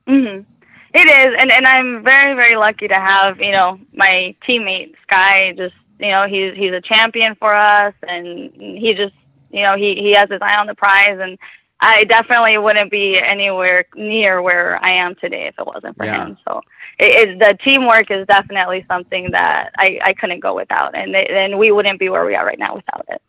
[0.07, 0.50] Mm-hmm.
[0.93, 5.53] It is, and and I'm very very lucky to have you know my teammate Sky.
[5.55, 9.13] Just you know he's he's a champion for us, and he just
[9.51, 11.37] you know he he has his eye on the prize, and
[11.79, 16.25] I definitely wouldn't be anywhere near where I am today if it wasn't for Yeah.
[16.27, 16.37] him.
[16.47, 16.61] So
[16.99, 21.31] it, it, the teamwork is definitely something that I I couldn't go without, and it,
[21.31, 23.21] and we wouldn't be where we are right now without it.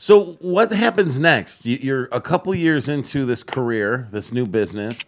[0.00, 1.66] So what happens next?
[1.66, 5.02] You- You're a couple years into this career, this new business,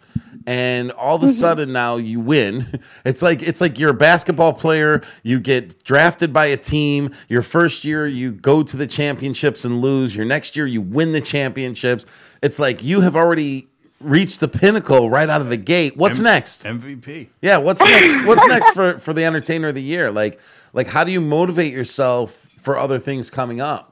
[0.45, 1.33] and all of a mm-hmm.
[1.33, 2.67] sudden now you win.
[3.05, 5.01] It's like it's like you're a basketball player.
[5.23, 7.11] You get drafted by a team.
[7.29, 10.15] Your first year you go to the championships and lose.
[10.15, 12.05] Your next year you win the championships.
[12.43, 13.69] It's like you have already
[14.01, 15.95] reached the pinnacle right out of the gate.
[15.95, 16.65] What's M- next?
[16.65, 17.29] MVP.
[17.41, 18.25] Yeah, what's next?
[18.25, 20.11] What's next for for the entertainer of the year?
[20.11, 20.39] Like
[20.73, 23.90] like how do you motivate yourself for other things coming up?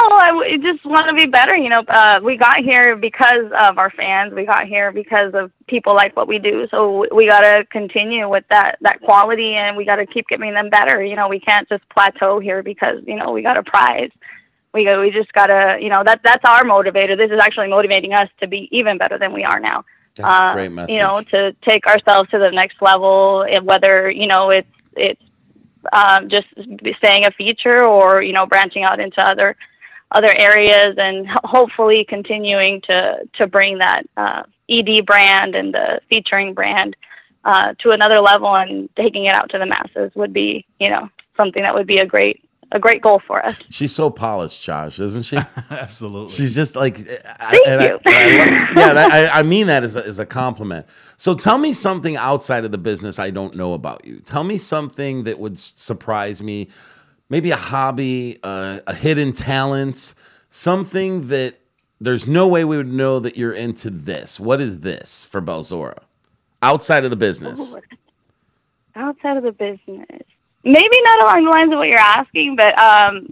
[0.00, 1.56] Oh, I w- just want to be better.
[1.56, 4.32] You know, uh, we got here because of our fans.
[4.32, 6.68] We got here because of people like what we do.
[6.70, 10.54] So we got to continue with that that quality, and we got to keep giving
[10.54, 11.02] them better.
[11.02, 14.10] You know, we can't just plateau here because you know we got a prize.
[14.72, 15.00] We go.
[15.00, 15.78] We just gotta.
[15.80, 17.16] You know, that that's our motivator.
[17.16, 19.84] This is actually motivating us to be even better than we are now.
[20.14, 20.94] That's a Uh, great message.
[20.94, 25.22] You know, to take ourselves to the next level, and whether you know it's it's
[25.92, 26.46] um, just
[26.98, 29.56] staying a feature or you know branching out into other
[30.12, 36.54] other areas and hopefully continuing to to bring that uh, ED brand and the featuring
[36.54, 36.96] brand
[37.44, 41.08] uh, to another level and taking it out to the masses would be you know
[41.36, 43.54] something that would be a great a great goal for us.
[43.70, 45.38] She's so polished, Josh, isn't she?
[45.70, 46.30] Absolutely.
[46.30, 47.98] She's just like, I, Thank and I- you.
[48.04, 50.84] and I love- yeah, that- I, I mean that as a, as a compliment.
[51.16, 54.20] So tell me something outside of the business I don't know about you.
[54.20, 56.68] Tell me something that would surprise me,
[57.28, 60.14] maybe a hobby, uh, a hidden talent,
[60.50, 61.58] something that
[62.00, 64.38] there's no way we would know that you're into this.
[64.38, 65.98] What is this for Bellzora?
[66.62, 67.74] Outside of the business.
[68.96, 70.22] outside of the business
[70.64, 73.28] maybe not along the lines of what you're asking but um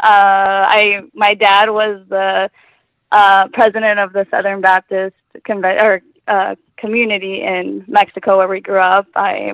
[0.00, 2.48] uh i my dad was the
[3.10, 5.16] uh president of the southern baptist
[5.48, 9.48] conve- or uh community in mexico where we grew up i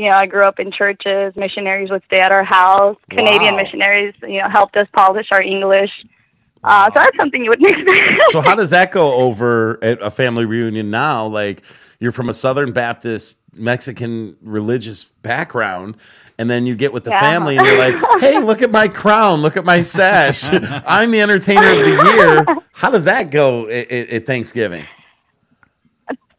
[0.00, 3.62] you know i grew up in churches missionaries would stay at our house canadian Wow.
[3.62, 5.90] missionaries you know helped us polish our english
[6.64, 10.10] uh so that's something you wouldn't expect so how does that go over at a
[10.10, 11.26] family reunion now?
[11.26, 11.62] Like
[12.00, 15.96] you're from a Southern Baptist Mexican religious background,
[16.38, 17.20] and then you get with the Yeah.
[17.20, 20.48] family and you're like, "Hey, look at my crown, look at my sash.
[20.86, 24.86] I'm the entertainer of the year." How does that go at, at- at Thanksgiving?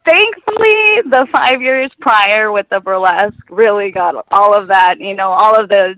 [0.04, 5.30] Thankfully the five years prior with the burlesque really got all of that you know
[5.30, 5.94] all of the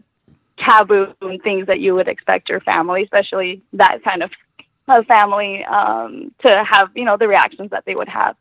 [0.59, 4.31] taboo and things that you would expect your family especially that kind of
[4.88, 8.37] of family um to have you know the reactions that they would have.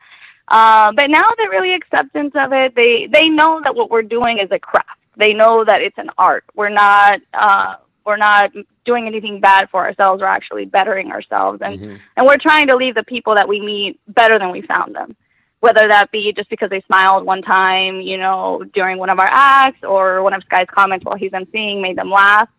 [0.50, 4.40] Uh, but now they're really acceptance of it they they know that what we're doing
[4.40, 5.00] is a craft.
[5.16, 6.44] They know that it's an art.
[6.56, 8.52] We're not uh we're not
[8.84, 10.20] doing anything bad for ourselves.
[10.22, 11.62] We're actually bettering ourselves.
[11.62, 14.96] And and we're trying to leave the people that we meet better than we found
[14.96, 15.16] them
[15.64, 19.30] whether that be just because they smiled one time, you know, during one of our
[19.32, 22.50] acts, or one of Sky's comments while he's emceeing made them laugh.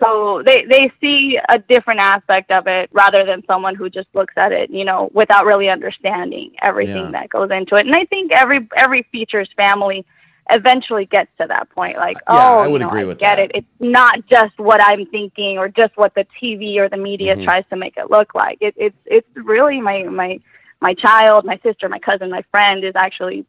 [0.00, 4.34] So they they see a different aspect of it rather than someone who just looks
[4.36, 7.10] at it, you know, without really understanding everything Yeah.
[7.10, 7.86] that goes into it.
[7.86, 10.06] And I think every every features family
[10.50, 11.96] eventually gets to that point.
[11.96, 13.40] Like, Yeah, oh, I would you know, agree I with get that.
[13.40, 13.50] it.
[13.52, 17.44] It's not just what I'm thinking or just what the TV or the media Mm-hmm.
[17.44, 18.58] tries to make it look like.
[18.60, 20.38] It, it's it's really my my
[20.84, 23.46] my child, my sister, my cousin, my friend is actually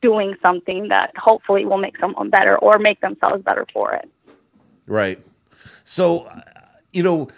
[0.00, 4.08] doing something that hopefully will make someone better or make themselves better for it.
[4.88, 5.18] Right.
[5.84, 6.40] So, uh,
[6.92, 7.28] you know,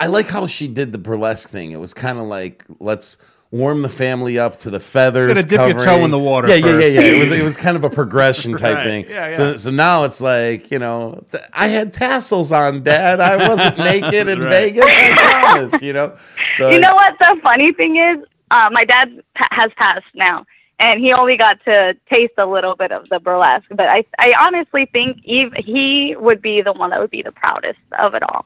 [0.00, 1.72] I like how she did the burlesque thing.
[1.72, 3.18] It was kind of like let's
[3.50, 5.34] warm the family up to the feathers.
[5.34, 6.94] Gotta dip your toe in the water Yeah, yeah, first.
[6.94, 7.12] yeah, yeah.
[7.14, 8.84] It was it was kind of a progression type Right.
[8.86, 9.04] thing.
[9.08, 13.20] Yeah, So so now it's like you know th- I had tassels on, Dad.
[13.20, 14.72] I wasn't naked in Right.
[14.74, 14.84] Vegas.
[14.88, 15.82] I promise.
[15.82, 16.16] You know.
[16.56, 18.18] So You know what the funny thing is?
[18.50, 20.44] Uh, my dad pa- has passed now,
[20.78, 23.66] and he only got to taste a little bit of the burlesque.
[23.70, 27.32] But I, I honestly think he, he would be the one that would be the
[27.32, 28.44] proudest of it all.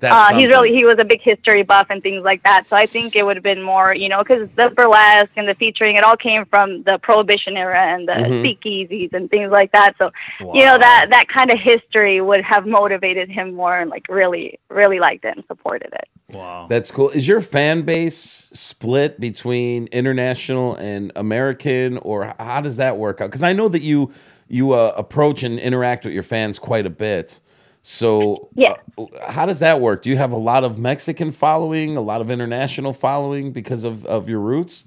[0.00, 2.64] that's Uh, he's really he was a big history buff and things like that.
[2.68, 5.54] So I think it would have been more, you know, because the burlesque and the
[5.54, 8.42] featuring, it all came from the Prohibition era and the Mhm.
[8.42, 9.94] speakeasies and things like that.
[9.98, 14.06] So you know that that kind of history would have motivated him more and like
[14.08, 16.08] really really liked it and supported it.
[16.32, 16.66] Wow.
[16.68, 17.10] That's cool.
[17.10, 23.26] Is your fan base split between international and American, or how does that work out?
[23.28, 24.10] Because I know that you
[24.48, 27.40] you uh, approach and interact with your fans quite a bit.
[27.82, 28.74] So, Yeah.
[28.98, 30.02] uh, how does that work?
[30.02, 34.04] Do you have a lot of Mexican following, a lot of international following because of,
[34.06, 34.84] of your roots?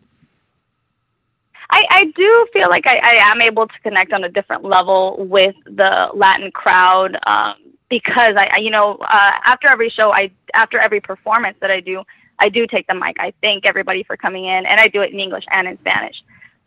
[1.71, 5.15] I, I do feel like I, I am able to connect on a different level
[5.29, 7.55] with the Latin crowd um,
[7.89, 11.79] because I, I, you know, uh, after every show, I after every performance that I
[11.79, 12.03] do,
[12.39, 13.17] I do take the mic.
[13.19, 16.15] I thank everybody for coming in, and I do it in English and in Spanish.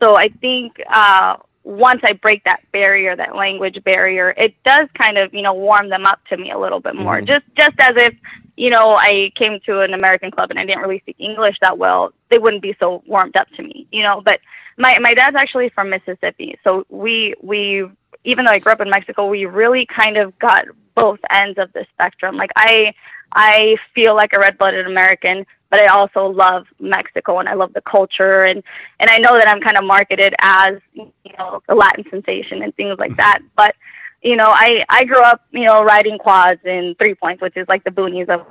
[0.01, 5.17] So I think uh, once I break that barrier, that language barrier, it does kind
[5.17, 7.21] of you know warm them up to me a little bit more.
[7.21, 8.15] Just just as if
[8.55, 11.77] you know I came to an American club and I didn't really speak English that
[11.77, 14.21] well, they wouldn't be so warmed up to me, you know.
[14.23, 14.39] But
[14.77, 17.87] my my dad's actually from Mississippi, so we we
[18.25, 21.71] even though I grew up in Mexico, we really kind of got both ends of
[21.73, 22.35] the spectrum.
[22.37, 22.93] Like I
[23.35, 27.81] I feel like a red-blooded American, but I also love Mexico and I love the
[27.81, 28.63] culture and
[28.99, 32.75] and I know that I'm kind of marketed as you know a Latin sensation and
[32.75, 33.39] things like that.
[33.55, 33.75] But
[34.21, 37.67] you know, I I grew up you know riding quads in Three Points, which is
[37.67, 38.45] like the boonies of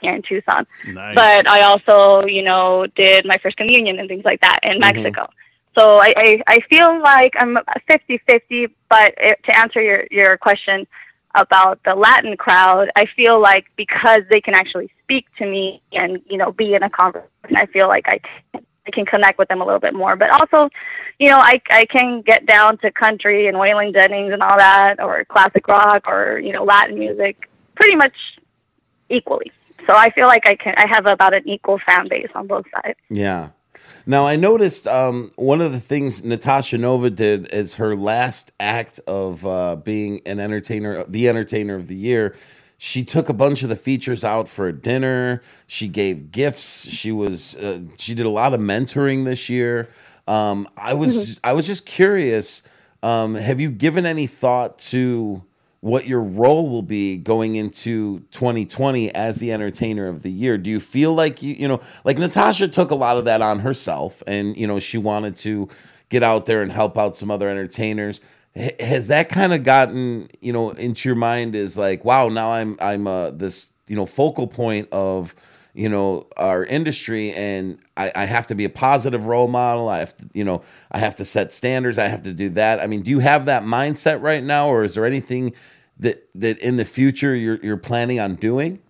[0.00, 0.66] here in Tucson.
[0.86, 1.14] Nice.
[1.14, 4.80] But I also you know did my first communion and things like that in mm-hmm.
[4.80, 5.28] Mexico.
[5.78, 7.56] So I, I, I feel like I'm
[7.88, 10.84] 50-50, but it, to answer your, your question
[11.34, 16.20] about the Latin crowd, I feel like because they can actually speak to me and,
[16.28, 19.48] you know, be in a conversation, I feel like I can, I can connect with
[19.48, 20.16] them a little bit more.
[20.16, 20.70] But also,
[21.18, 24.96] you know, I, I can get down to country and Waylon Jennings and all that,
[25.00, 28.14] or classic rock or, you know, Latin music pretty much
[29.08, 29.52] equally.
[29.86, 32.66] So I feel like I can, I have about an equal fan base on both
[32.74, 32.98] sides.
[33.08, 33.50] Yeah.
[34.06, 38.98] Now I noticed um, one of the things Natasha Nova did as her last act
[39.06, 42.34] of uh, being an entertainer, the entertainer of the year.
[42.78, 45.42] She took a bunch of the features out for a dinner.
[45.66, 46.90] She gave gifts.
[46.90, 49.90] She was uh, she did a lot of mentoring this year.
[50.26, 52.62] Um, I was I was just curious.
[53.02, 55.42] Um, have you given any thought to
[55.80, 60.58] what your role will be going into 2020 as the entertainer of the year.
[60.58, 63.60] Do you feel like you, you know, like Natasha took a lot of that on
[63.60, 65.68] herself and, you know, she wanted to
[66.10, 68.20] get out there and help out some other entertainers.
[68.54, 72.52] H- Has that kind of gotten, you know, into your mind is like, wow, now
[72.52, 75.34] I'm, I'm uh, this, you know, focal point of,
[75.74, 79.88] you know, our industry and I, I have to be a positive role model.
[79.88, 81.98] I have to, you know, I have to set standards.
[81.98, 82.80] I have to do that.
[82.80, 85.54] I mean, do you have that mindset right now or is there anything
[85.98, 88.80] that, that in the future you're, you're planning on doing?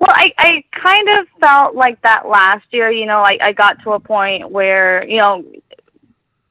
[0.00, 2.90] Well, I, I kind of felt like that last year.
[2.90, 5.44] You know, I, I got to a point where, you know,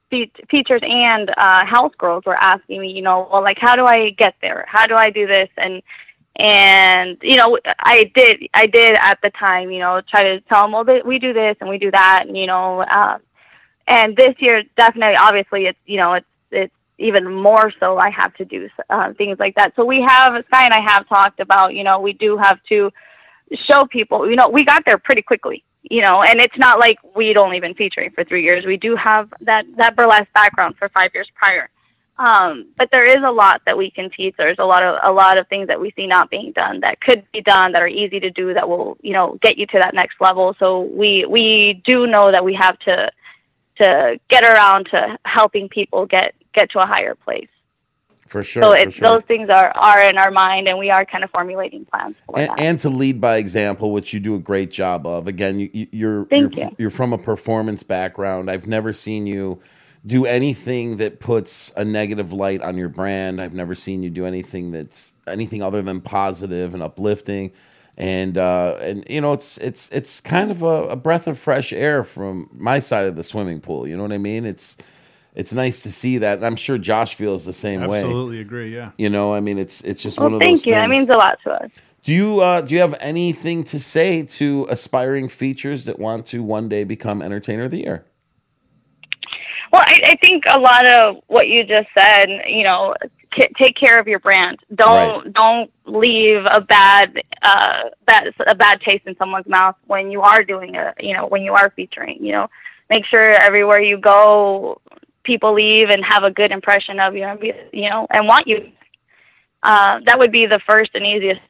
[0.09, 4.11] teachers and uh, house girls were asking me, you know, well, like, how do I
[4.11, 4.65] get there?
[4.67, 5.49] How do I do this?
[5.57, 5.81] And,
[6.37, 10.61] and, you know, I did, I did at the time, you know, try to tell
[10.61, 12.25] them, well, we do this and we do that.
[12.27, 13.17] And, you know, uh,
[13.87, 18.33] and this year, definitely, obviously, it's, you know, it's, it's, even more so I have
[18.35, 19.73] to do uh, things like that.
[19.75, 22.91] So we have Sky and I have talked about, you know, we do have to
[23.53, 26.97] show people, you know, we got there pretty quickly, you know, and it's not like
[27.15, 28.65] we'd only been featuring for three years.
[28.65, 31.69] We do have that, that burlesque background for five years prior.
[32.19, 34.33] Um, but there is a lot that we can teach.
[34.37, 36.99] There's a lot of, a lot of things that we see not being done that
[36.99, 39.79] could be done that are easy to do that will, you know, get you to
[39.79, 40.55] that next level.
[40.57, 43.11] So we, we do know that we have to,
[43.81, 47.49] to get around to helping people get, get to a higher place.
[48.25, 48.63] For sure.
[48.63, 49.07] So sure.
[49.07, 52.37] those things are, are in our mind and we are kind of formulating plans for
[52.37, 52.59] and, that.
[52.59, 55.27] and to lead by example, which you do a great job of.
[55.27, 56.75] Again, you, you, you're you're, you.
[56.79, 58.49] you're from a performance background.
[58.49, 59.59] I've never seen you
[60.07, 63.41] do anything that puts a negative light on your brand.
[63.41, 67.53] I've never seen you do anything that's anything other than positive and uplifting.
[67.97, 71.73] And uh, and you know it's it's it's kind of a, a breath of fresh
[71.73, 73.87] air from my side of the swimming pool.
[73.87, 74.45] You know what I mean?
[74.45, 74.77] It's
[75.35, 76.37] it's nice to see that.
[76.39, 78.03] And I'm sure Josh feels the same way.
[78.03, 78.75] Absolutely agree.
[78.75, 78.91] Yeah.
[78.97, 80.73] You know, I mean, it's it's just Well, one of thank those you.
[80.75, 81.71] That means a lot to us.
[82.03, 86.43] do you uh, do you have anything to say to aspiring features that want to
[86.43, 88.05] one day become entertainer of the year?
[89.71, 92.95] Well, I, I think a lot of what you just said, you know,
[93.33, 94.59] t- take care of your brand.
[94.73, 100.21] Don't don't leave a bad uh bad a bad taste in someone's mouth when you
[100.21, 102.23] are doing a you know when you are featuring.
[102.23, 102.47] You know,
[102.89, 104.81] make sure everywhere you go,
[105.23, 107.23] people leave and have a good impression of you.
[107.23, 108.71] and be- You know, and want you.
[109.63, 111.41] Uh, that would be the first and easiest.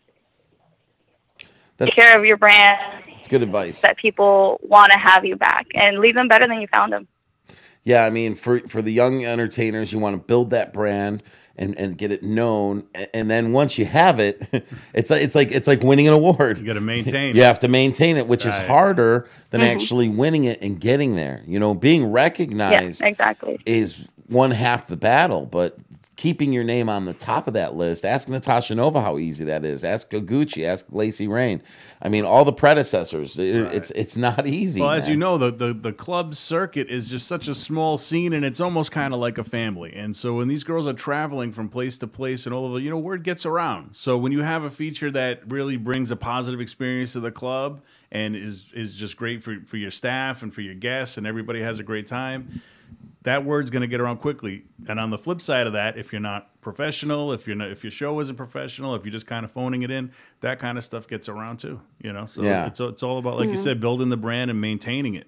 [1.77, 3.81] Take care of your brand that's good advice.
[3.81, 7.07] that people want to have you back and leave them better than you found them.
[7.87, 11.23] Yeah, I mean, for for the young entertainers, you want to build that brand
[11.55, 14.45] and, and get it known, and then once you have it,
[14.93, 16.57] it's like it's like it's like winning an award.
[16.57, 17.33] You got to maintain.
[17.37, 19.71] You have to maintain it, which is harder than mm-hmm.
[19.71, 21.43] actually winning it and getting there.
[21.47, 23.61] You know, being Yeah, recognized exactly.
[23.65, 25.77] is one half the battle, but
[26.17, 29.63] keeping your name on the top of that list, ask Natasha Nova how easy that
[29.63, 29.85] is.
[29.85, 31.61] Ask Gucci, ask Lacey Rain.
[32.01, 33.37] I mean, all the predecessors.
[33.39, 34.81] it- It's it's not easy.
[34.81, 38.33] Well, as you know, the, the the club circuit is just such a small scene,
[38.33, 39.93] and it's almost kind of like a family.
[39.95, 42.89] And so when these girls are traveling from place to place and all over, you
[42.89, 43.95] know, word gets around.
[43.95, 47.81] So when you have a feature that really brings a positive experience to the club
[48.11, 51.61] and is is just great for for your staff and for your guests, and everybody
[51.61, 52.61] has a great time.
[53.27, 54.63] That word's going to get around quickly.
[54.87, 57.83] And on the flip side of that, if you're not professional, if you're not, if
[57.83, 60.85] your show isn't professional, if you're just kind of phoning it in, that kind of
[60.85, 61.81] stuff gets around too.
[62.01, 62.67] You know, so Yeah.
[62.67, 63.63] it's it's all about, like you mm-hmm.
[63.63, 65.27] said, building the brand and maintaining it.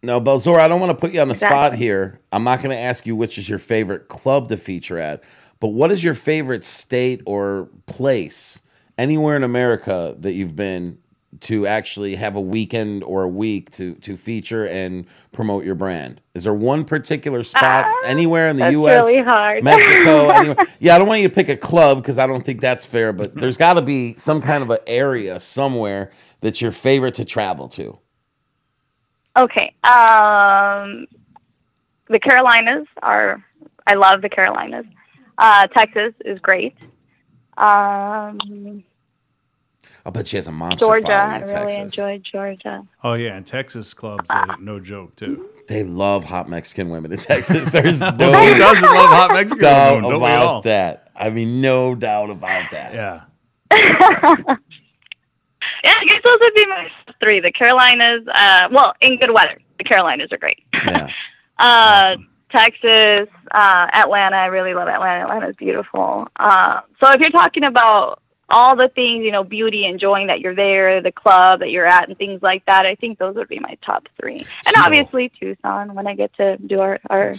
[0.00, 2.20] No, Bellzora, I don't want to put you on the spot here.
[2.30, 5.24] I'm not going to ask you which is your favorite club to feature at,
[5.58, 8.62] but what is your favorite state or place
[8.96, 10.98] anywhere in America that you've been
[11.40, 16.20] to actually have a weekend or a week to to feature and promote your brand?
[16.34, 19.62] Is there one particular spot anywhere in the U.S., really.
[19.62, 20.28] Mexico?
[20.30, 20.66] anywhere?
[20.78, 23.12] Yeah, I don't want you to pick a club because I don't think that's fair.
[23.12, 27.24] But there's got to be some kind of an area somewhere that's your favorite to
[27.24, 27.98] travel to.
[29.36, 29.74] Okay.
[29.84, 31.06] Um,
[32.08, 33.44] the Carolinas are.
[33.86, 34.86] I love the Carolinas.
[35.38, 36.76] Uh, Texas is great.
[37.56, 38.84] Um,
[40.08, 41.06] I'll bet she has a monster Georgia.
[41.06, 41.78] following I really Texas.
[41.78, 42.82] enjoyed Georgia.
[43.04, 45.50] Oh yeah, and Texas clubs, uh, no joke too.
[45.68, 47.70] They love hot Mexican women in Texas.
[47.72, 49.62] There's no Who doesn't love hot Mexican?
[49.62, 50.10] doubt women?
[50.10, 50.48] Don't all?
[50.48, 51.10] about that.
[51.14, 52.94] I mean, no doubt about that.
[52.94, 53.24] Yeah.
[55.84, 56.88] Yeah, I guess those would be my
[57.20, 57.40] three.
[57.40, 58.26] The Carolinas.
[58.34, 60.62] Uh, well, in good weather, the Carolinas are great.
[60.72, 61.08] Yeah.
[61.60, 62.16] Uh,
[62.54, 64.36] Texas, uh, Atlanta.
[64.36, 65.24] I really love Atlanta.
[65.24, 66.28] Atlanta's beautiful.
[66.36, 70.54] Uh, so if you're talking about all the things, you know, beauty, enjoying that you're
[70.54, 73.58] there, the club that you're at, and things like that, I think those would be
[73.58, 74.38] my top three.
[74.38, 77.32] And So- obviously Tucson when I get to do our, our.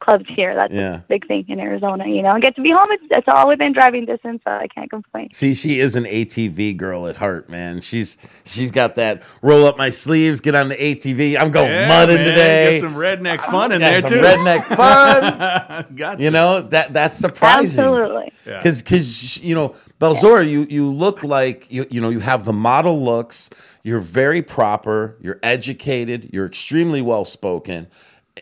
[0.00, 0.54] Clubs here.
[0.54, 0.96] That's Yeah.
[0.96, 2.88] a big thing in Arizona, you know, and get to be home.
[2.92, 5.28] It's, it's all within driving distance, so I can't complain.
[5.32, 7.80] See, she is an ATV girl at heart, man.
[7.80, 11.36] She's she's got that roll up my sleeves, get on the ATV.
[11.38, 12.70] I'm going Yeah, mudding man, today.
[12.72, 14.16] Get some redneck fun in Got there some too.
[14.20, 15.96] redneck fun.
[15.96, 17.84] Got you know that that's surprising.
[17.84, 18.32] Absolutely.
[18.44, 22.52] Because because you know Bellzora, you you look like you you know you have the
[22.52, 23.50] model looks.
[23.82, 25.16] You're very proper.
[25.20, 26.30] You're educated.
[26.32, 27.86] You're extremely well spoken,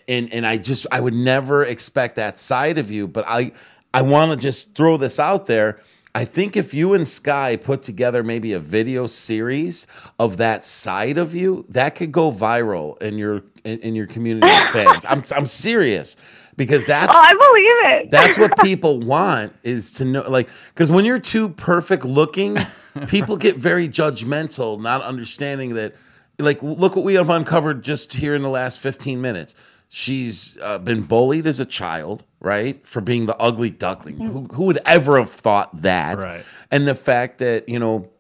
[0.08, 3.06] and and I just I would never expect that side of you.
[3.08, 3.52] But I
[3.92, 5.78] I want to just throw this out there.
[6.16, 9.88] I think if you and Sky put together maybe a video series
[10.18, 14.48] of that side of you, that could go viral in your in, in your community
[14.54, 15.04] of fans.
[15.08, 16.16] I'm I'm serious
[16.56, 18.10] because that's Oh, I believe it.
[18.10, 22.58] that's what people want is to know like because when you're too perfect looking
[23.08, 25.94] people get very judgmental not understanding that
[26.38, 29.56] like look what we have uncovered just here in the last 15 minutes
[29.96, 34.64] she's uh, been bullied as a child right for being the ugly duckling who, who
[34.64, 36.44] would ever have thought that Right.
[36.72, 38.10] and the fact that you know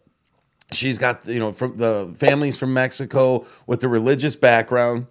[0.70, 5.08] she's got you know from the families from mexico with the religious background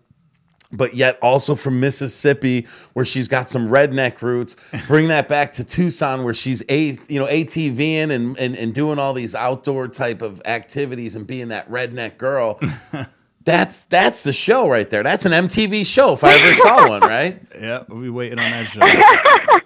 [0.76, 4.56] but yet also from Mississippi, where she's got some redneck roots.
[4.88, 8.98] Bring that back to Tucson, where she's a you know ATVing and, and and doing
[8.98, 12.60] all these outdoor type of activities and being that redneck girl.
[13.46, 15.04] That's that's the show right there.
[15.04, 17.42] That's an MTV show if I ever saw one, right?
[17.60, 18.82] Yeah, we'll be waiting on that show.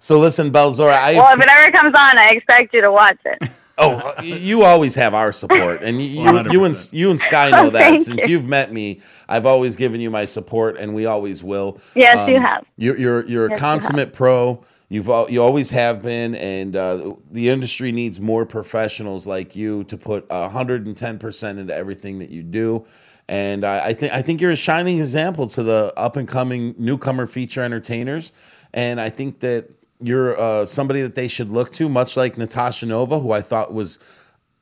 [0.00, 3.18] So listen, Bellzora, I well, if it ever comes on, I expect you to watch
[3.24, 3.50] it.
[3.80, 7.70] Oh, you always have our support, and you, you, you and you and Sky know
[7.70, 7.78] that.
[7.90, 8.30] Thank Since you.
[8.30, 11.80] you've met me, I've always given you my support, and we always will.
[11.94, 12.66] Yes, you have.
[12.76, 14.64] You're you're you're a Yes, you consummate pro.
[14.88, 19.84] You've al- you always have been, and uh, the industry needs more professionals like you
[19.84, 22.84] to put hundred and ten percent into everything that you do.
[23.28, 26.74] And I, I think I think you're a shining example to the up and coming
[26.78, 28.32] newcomer feature entertainers.
[28.72, 29.68] And I think that
[30.00, 33.74] you're uh, somebody that they should look to, much like Natasha Nova, who I thought
[33.74, 33.98] was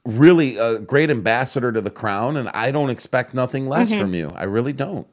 [0.05, 2.37] really a great ambassador to the crown.
[2.37, 4.01] And I don't expect nothing less Mm-hmm.
[4.01, 4.33] from you.
[4.35, 5.07] I really don't.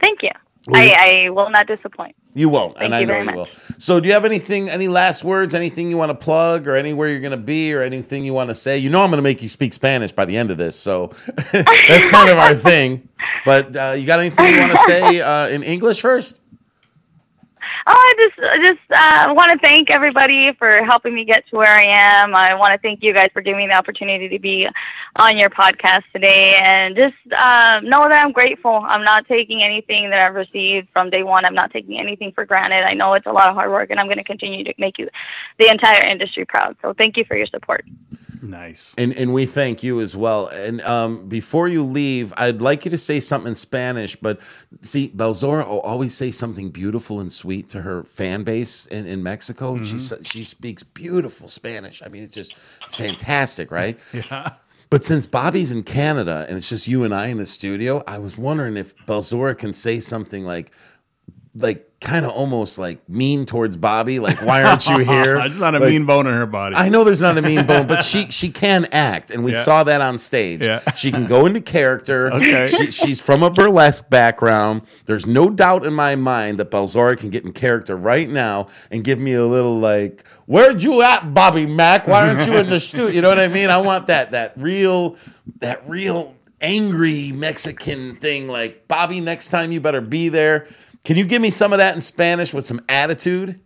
[0.00, 0.30] Thank you.
[0.74, 2.16] I, I will not disappoint.
[2.34, 3.34] You won't, and Thank I know very you much.
[3.34, 3.46] will.
[3.78, 7.08] So, do you have anything, any last words, anything you want to plug, or anywhere
[7.08, 8.76] you're going to be, or anything you want to say?
[8.76, 11.06] You know, I'm going to make you speak Spanish by the end of this, so
[11.52, 13.08] that's kind of our thing.
[13.44, 16.40] But uh, you got anything you want to say uh, in English first?
[17.88, 21.72] Oh, I just just uh, want to thank everybody for helping me get to where
[21.72, 21.84] I
[22.20, 22.34] am.
[22.34, 24.66] I want to thank you guys for giving me the opportunity to be
[25.14, 28.72] on your podcast today, and just uh, know that I'm grateful.
[28.72, 31.44] I'm not taking anything that I've received from day one.
[31.44, 32.82] I'm not taking anything for granted.
[32.82, 34.98] I know it's a lot of hard work, and I'm going to continue to make
[34.98, 35.08] you,
[35.60, 36.76] the entire industry, proud.
[36.82, 37.84] So thank you for your support.
[38.46, 38.94] Nice.
[38.96, 40.46] And and we thank you as well.
[40.48, 44.16] And um, before you leave, I'd like you to say something in Spanish.
[44.16, 44.40] But
[44.82, 49.22] see, Bellzora will always say something beautiful and sweet to her fan base in, in
[49.22, 49.82] Mexico.
[49.82, 52.02] She she speaks beautiful Spanish.
[52.04, 53.98] I mean, it's just it's fantastic, right?
[54.12, 54.54] Yeah.
[54.88, 58.18] But since Bobby's in Canada and it's just you and I in the studio, I
[58.18, 60.70] was wondering if Bellzora can say something like,
[61.56, 65.38] like kind of almost like mean towards Bobby, like why aren't you here?
[65.38, 66.76] There's not a Like, mean bone in her body.
[66.76, 69.62] I know there's not a mean bone, but she she can act, and we Yeah.
[69.62, 70.62] saw that on stage.
[70.62, 70.80] Yeah.
[70.94, 72.30] She can go into character.
[72.36, 72.68] Okay.
[72.68, 74.82] She, she's from a burlesque background.
[75.06, 79.02] There's no doubt in my mind that Bellzora can get in character right now and
[79.02, 82.06] give me a little like, "Where'd you at, Bobby Mac?
[82.06, 83.70] Why aren't you in the studio?" You know what I mean?
[83.70, 85.16] I want that that real
[85.60, 88.48] that real angry Mexican thing.
[88.48, 90.66] Like, Bobby, next time you better be there.
[91.06, 93.60] Can you give me some of that in Spanish with some attitude?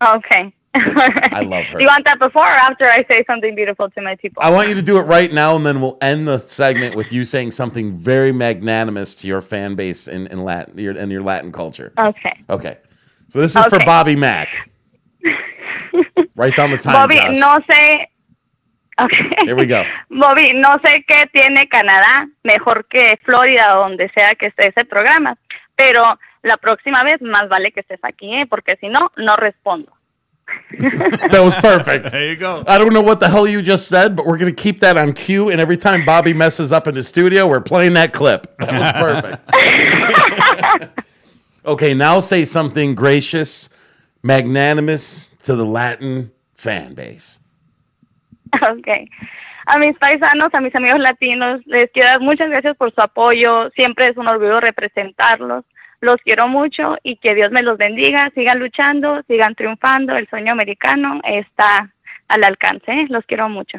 [0.00, 0.54] Okay.
[0.74, 1.78] I love her.
[1.78, 4.40] Do you want that before or after I say something beautiful to my people?
[4.40, 7.12] I want you to do it right now, and then we'll end the segment with
[7.12, 11.24] you saying something very magnanimous to your fan base in, in Latin your, in your
[11.24, 11.92] Latin culture.
[11.98, 12.40] okay.
[12.48, 12.78] Okay.
[13.26, 14.70] So this is for Bobby Mac.
[16.36, 16.94] Write down the time.
[16.94, 17.38] Bobby, Josh.
[17.38, 18.06] no sé.
[19.02, 19.46] Okay.
[19.46, 19.82] Here we go.
[20.10, 25.36] Bobby, no sé qué tiene Canadá mejor que Florida donde sea que esté ese programa,
[25.80, 26.02] pero
[26.42, 28.46] la próxima vez más vale que estés aquí, ¿eh?
[28.46, 29.90] porque si no, no respondo.
[31.30, 32.10] That was perfect.
[32.10, 32.64] there you go.
[32.66, 34.96] I don't know what the hell you just said, but we're going to keep that
[34.96, 35.48] on cue.
[35.48, 38.48] And every time Bobby messes up in the studio, we're playing that clip.
[38.58, 41.00] That was perfect.
[41.64, 43.70] okay, now say something gracious,
[44.22, 47.38] magnanimous to the Latin fan base.
[48.68, 49.08] Okay.
[49.72, 53.70] A mis paisanos, a mis amigos latinos, les quiero dar muchas gracias por su apoyo.
[53.76, 55.64] Siempre es un orgullo representarlos.
[56.00, 58.32] Los quiero mucho y que Dios me los bendiga.
[58.34, 60.16] Sigan luchando, sigan triunfando.
[60.16, 61.88] El sueño americano está
[62.26, 62.90] al alcance.
[62.90, 63.06] ¿eh?
[63.10, 63.78] Los quiero mucho.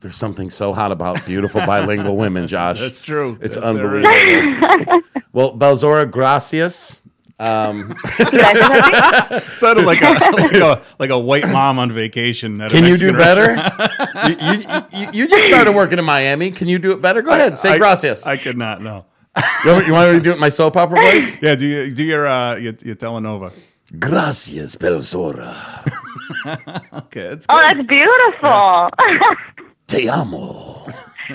[0.00, 2.80] There's something so hot about beautiful bilingual women, Josh.
[2.80, 3.38] That's true.
[3.40, 5.02] It's That's unbelievable.
[5.32, 6.99] well, Belzora, gracias.
[7.40, 9.44] Um, Gracias.
[9.58, 12.60] Sounded like a, like a like a white mom on vacation.
[12.60, 13.54] at a can you do better?
[14.28, 14.62] you, you,
[14.92, 16.50] you, you just started working in Miami.
[16.50, 17.22] Can you do it better?
[17.22, 17.56] Go ahead.
[17.56, 18.26] Say I- gracias.
[18.26, 18.82] I could not.
[18.82, 19.06] No.
[19.64, 21.38] you, want, you want me to do it in my soap opera voice?
[21.42, 21.54] Yeah.
[21.54, 23.52] Do you do your uh your, your telenova?
[23.98, 25.54] Gracias, Bellzora.
[26.92, 27.28] Okay.
[27.30, 27.48] That's good.
[27.48, 28.90] Oh, that's beautiful.
[29.86, 30.79] Te amo.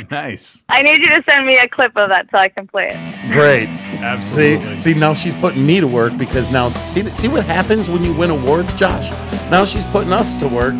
[0.11, 0.63] nice.
[0.69, 3.31] I need you to send me a clip of that so I can play it.
[3.31, 3.67] Great.
[3.69, 4.79] Absolutely.
[4.79, 8.03] See, see, now she's putting me to work because now see, see what happens when
[8.03, 9.11] you win awards, Josh.
[9.49, 10.73] Now she's putting us to work.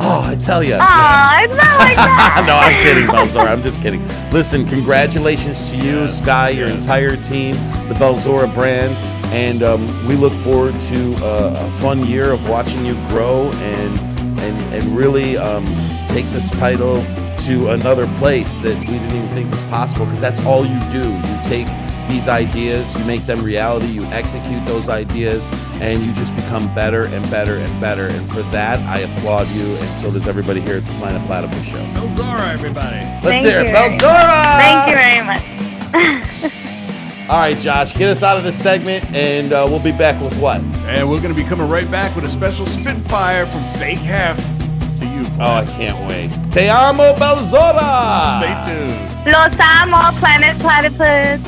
[0.00, 0.78] Oh, I tell you.
[0.80, 2.44] Aw, it's not like that.
[2.46, 3.48] no, I'm kidding, Bellzora.
[3.52, 4.02] I'm just kidding.
[4.30, 7.54] Listen, congratulations to you, Sky, your entire team,
[7.88, 8.94] the Bellzora brand,
[9.32, 13.98] and um, we look forward to uh, a fun year of watching you grow and
[14.40, 15.66] and and really um,
[16.08, 17.04] take this title
[17.38, 20.04] to another place that we didn't even think was possible.
[20.04, 21.10] Because that's all you do.
[21.10, 21.66] You take
[22.08, 25.46] these ideas, you make them reality, you execute those ideas,
[25.80, 28.06] and you just become better and better and better.
[28.06, 31.64] And for that, I applaud you, and so does everybody here at the Planet Platypus
[31.64, 31.78] Show.
[31.94, 32.96] Bellzora, everybody.
[33.26, 33.68] Let's Thank hear it.
[33.68, 33.74] you.
[33.74, 34.56] Bellzora!
[34.60, 36.52] Thank you very much.
[37.30, 40.38] All right, Josh, get us out of this segment, and uh, we'll be back with
[40.38, 40.60] what?
[40.60, 44.61] And we're going to be coming right back with a special Spitfire from Fake Hef
[45.02, 45.24] to you.
[45.40, 46.30] Oh, I can't wait.
[46.52, 48.38] Te amo, Bellzora!
[48.40, 49.26] Stay tuned.
[49.26, 51.40] Los amo, Planet Platypus.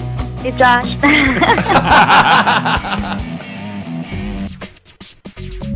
[0.44, 0.96] Y Josh.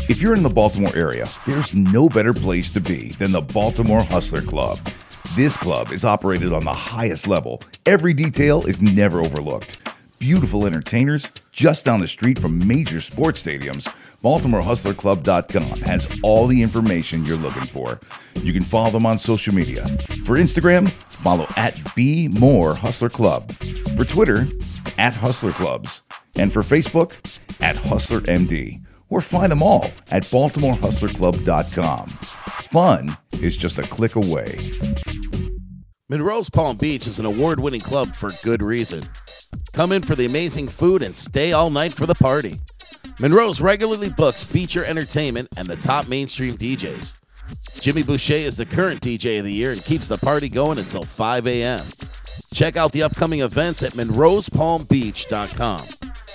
[0.09, 4.03] If you're in the Baltimore area, there's no better place to be than the Baltimore
[4.03, 4.79] Hustler Club.
[5.37, 7.63] This club is operated on the highest level.
[7.87, 9.79] Every detail is never overlooked.
[10.19, 13.87] Beautiful entertainers just down the street from major sports stadiums.
[14.23, 18.01] BaltimoreHustlerClub.com has all the information you're looking for.
[18.43, 19.85] You can follow them on social media.
[20.25, 23.53] For Instagram, follow at Be More Hustler Club.
[23.97, 24.49] For Twitter,
[24.99, 26.03] at Hustler Clubs.
[26.37, 27.17] And for Facebook,
[27.63, 28.83] at Hustler MD.
[29.09, 32.09] Or find them all at BaltimoreHustlerClub.com.
[32.09, 34.59] Fun is just a click away.
[36.11, 39.05] Monroe's Palm Beach is an award winning club for good reason.
[39.73, 42.59] Come in for the amazing food and stay all night for the party.
[43.21, 47.19] Monroe's regularly books feature entertainment and the top mainstream DJs.
[47.81, 51.03] Jimmy Boucher is the current DJ of the year and keeps the party going until
[51.03, 51.85] 5 a.m.
[52.55, 55.85] Check out the upcoming events at monroespalmbeach.com.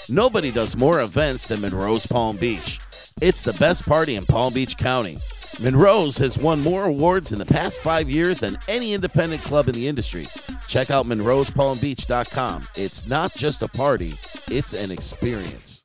[0.10, 2.80] Nobody does more events than Monroe's Palm Beach.
[3.22, 5.18] It's the best party in Palm Beach County.
[5.62, 9.76] Monroe's has won more awards in the past five years than any independent club in
[9.76, 10.26] the industry.
[10.68, 12.64] Check out monroespalmbeach.com.
[12.76, 14.14] It's not just a party,
[14.50, 15.83] it's an experience.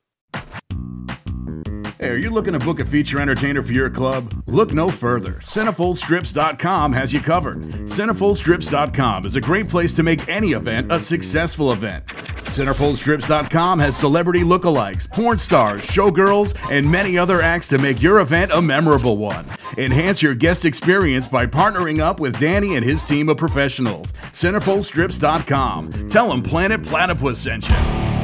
[2.01, 4.41] Hey, are you looking to book a feature entertainer for your club?
[4.47, 5.33] Look no further.
[5.33, 7.57] CenterfoldStrips.com has you covered.
[7.59, 12.05] CenterfoldStrips.com is a great place to make any event a successful event.
[12.05, 18.53] CenterfoldStrips.com has celebrity lookalikes, porn stars, showgirls, and many other acts to make your event
[18.53, 19.45] a memorable one.
[19.77, 24.13] Enhance your guest experience by partnering up with Danny and his team of professionals.
[24.31, 26.07] CenterfoldStrips.com.
[26.07, 28.18] Tell them Planet Platypus sent you.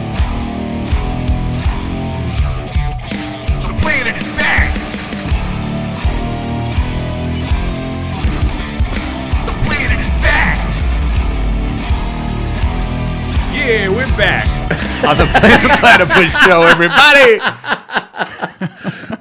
[14.18, 14.47] Back
[15.05, 17.39] on the Planet Platypus Show, everybody.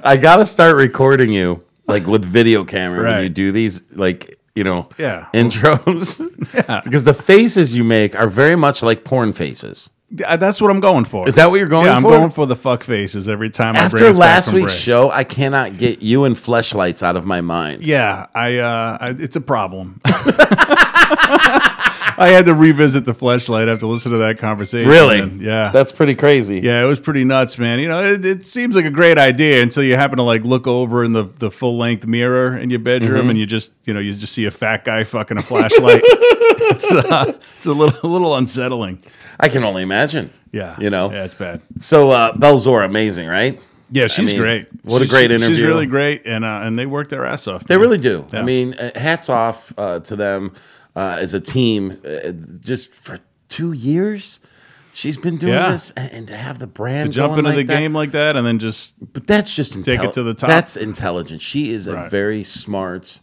[0.03, 3.23] I gotta start recording you like with video camera when Right.
[3.23, 5.27] you do these like you know Yeah.
[5.33, 6.17] intros
[6.83, 9.89] because the faces you make are very much like porn faces.
[10.11, 11.27] Yeah, That's what I'm going for.
[11.27, 12.13] Is that what you're going yeah, for?
[12.13, 13.69] I'm going for the fuck faces every time.
[13.75, 14.83] I bring After us back last from week's break.
[14.83, 17.81] show, I cannot get you and fleshlights out of my mind.
[17.83, 19.99] Yeah, I, uh, I it's a problem.
[22.17, 24.89] I had to revisit the fleshlight after listening to that conversation.
[24.89, 25.19] Really?
[25.19, 25.69] and yeah.
[25.69, 26.59] That's pretty crazy.
[26.59, 27.79] yeah, it was pretty nuts, man.
[27.79, 30.67] You know, it, it seems like a great idea until you happen to like look
[30.67, 33.29] over in the, the full length mirror in your bedroom Mm-hmm.
[33.31, 36.01] and you just you know you just see a fat guy fucking a flashlight.
[36.05, 39.01] it's uh, it's a little a little unsettling.
[39.39, 40.31] I can only imagine.
[40.51, 41.11] Yeah, You know?
[41.11, 41.61] yeah, it's bad.
[41.79, 43.61] So uh Belzor, amazing, right?
[43.91, 44.67] Yeah, she's mean, great.
[44.83, 45.57] what a great interview.
[45.57, 47.65] She's really great, and uh, and they work their ass off.
[47.65, 47.81] They man.
[47.81, 48.25] really do.
[48.33, 50.53] I mean, uh, hats off uh, to them
[50.95, 51.99] uh, as a team.
[52.05, 52.31] Uh,
[52.61, 53.19] just for
[53.49, 54.39] two years,
[54.93, 55.71] she's been doing Yeah.
[55.71, 58.11] this, and, and to have the brand to jump into like the that- game like
[58.11, 60.47] that, and then just But that's just Take it to the top.
[60.49, 61.41] That's intelligent.
[61.41, 62.11] She is a Right.
[62.11, 63.19] very smart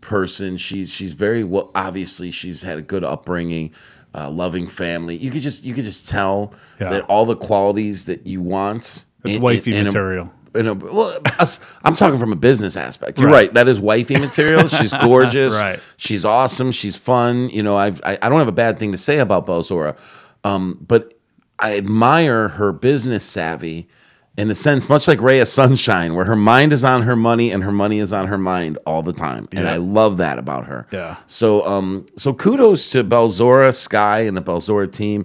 [0.00, 0.56] person.
[0.56, 1.70] She's she's very well.
[1.74, 3.72] Obviously, she's had a good upbringing,
[4.14, 5.16] uh, loving family.
[5.16, 6.90] You could just you could just tell Yeah.
[6.90, 9.04] that all the qualities that you want.
[9.24, 12.76] it's in- wifey in- in a- in a, well, us- I'm talking from a business
[12.76, 13.18] aspect.
[13.18, 13.34] You're Right.
[13.48, 13.54] right.
[13.54, 14.68] That is wifey material.
[14.78, 15.54] She's gorgeous.
[15.54, 15.80] Right.
[15.96, 16.72] She's awesome.
[16.72, 17.48] She's fun.
[17.50, 19.98] You know, I've, I I don't have a bad thing to say about Bellzora,
[20.44, 21.14] um, but
[21.58, 23.88] I admire her business savvy.
[24.36, 27.62] In a sense, much like Rhea Sunshine, where her mind is on her money and
[27.62, 30.88] her money is on her mind all the time, and I love that about her.
[30.90, 31.18] Yeah.
[31.26, 35.24] So, um, so kudos to Bellzora, Sky, and the Bellzora team.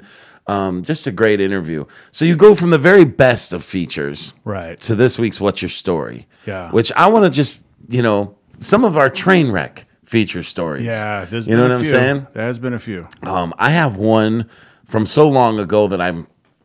[0.49, 1.85] Um, just a great interview.
[2.11, 4.77] So you go from the very best of features, Right.
[4.79, 6.27] to this week's What's Your Story?
[6.47, 6.71] Yeah.
[6.71, 10.85] Which I want to just, you know, some of our train wreck feature stories.
[10.85, 12.27] Yeah, there's you know been what a I'm saying?
[12.33, 13.07] There has been a few.
[13.23, 14.49] Um, I have one
[14.85, 16.11] from so long ago that I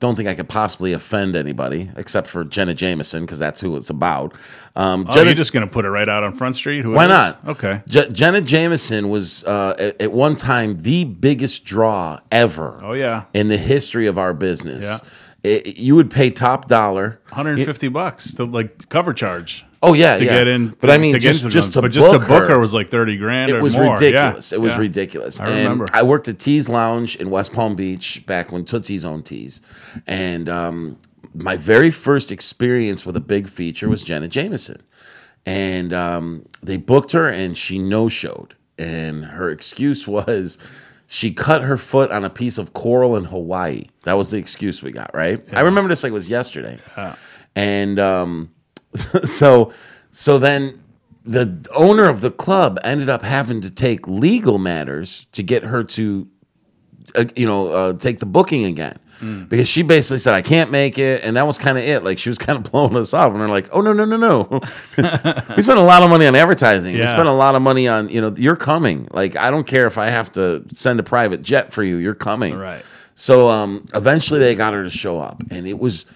[0.05, 3.91] don't think I could possibly offend anybody except for Jenna Jameson because that's who it's
[3.91, 4.35] about.
[4.77, 6.83] Um, Oh, Jenna, you're just gonna put it right out on Front Street?
[6.83, 7.39] Who why not?
[7.47, 7.81] Okay.
[7.89, 12.79] Je- Jenna Jameson was uh, at, at one time the biggest draw ever.
[12.83, 13.25] Oh, yeah.
[13.33, 14.85] in the history of our business.
[14.85, 14.99] Yeah.
[15.51, 17.21] It- you would pay top dollar.
[17.31, 19.65] 150 bucks to like cover charge.
[19.85, 20.39] Oh yeah, to yeah.
[20.39, 22.59] get in, But I mean, to just just to but just book to book her,
[22.59, 23.51] was like 30 grand.
[23.51, 23.93] it or was more.
[23.93, 24.51] ridiculous.
[24.53, 24.81] Yeah, It was yeah.
[24.81, 25.41] ridiculous.
[25.41, 25.87] I and remember.
[25.93, 29.61] I worked at Tees Lounge in West Palm Beach back when Tootsie's owned Tees,
[30.07, 30.99] and um,
[31.35, 34.83] my very first experience with a big feature was Jenna Jameson,
[35.45, 40.59] and um, they booked her and she no showed, and her excuse was.
[41.07, 43.85] She cut her foot on a piece of coral in Hawaii.
[44.05, 45.39] That was the excuse we got, right?
[45.53, 46.79] I remember this like it was yesterday.
[47.55, 48.54] And um,
[49.25, 49.73] so
[50.11, 50.83] so then
[51.25, 55.83] the owner of the club ended up having to take legal matters to get her
[55.83, 56.29] to
[57.15, 58.99] uh, you know, uh, take the booking again.
[59.49, 62.03] Because she basically said I can't make it, and that was kind of it.
[62.03, 64.17] Like she was kind of blowing us off, and they're like, "Oh no, no, no,
[64.17, 64.49] no!
[65.57, 66.99] we spent a lot of money on advertising.
[66.99, 69.09] We spent a lot of money on you know you're coming.
[69.13, 71.97] Like I don't care if I have to send a private jet for you.
[71.97, 72.57] You're coming.
[72.57, 72.85] Right.
[73.15, 76.07] So um, eventually they got her to show up, and it was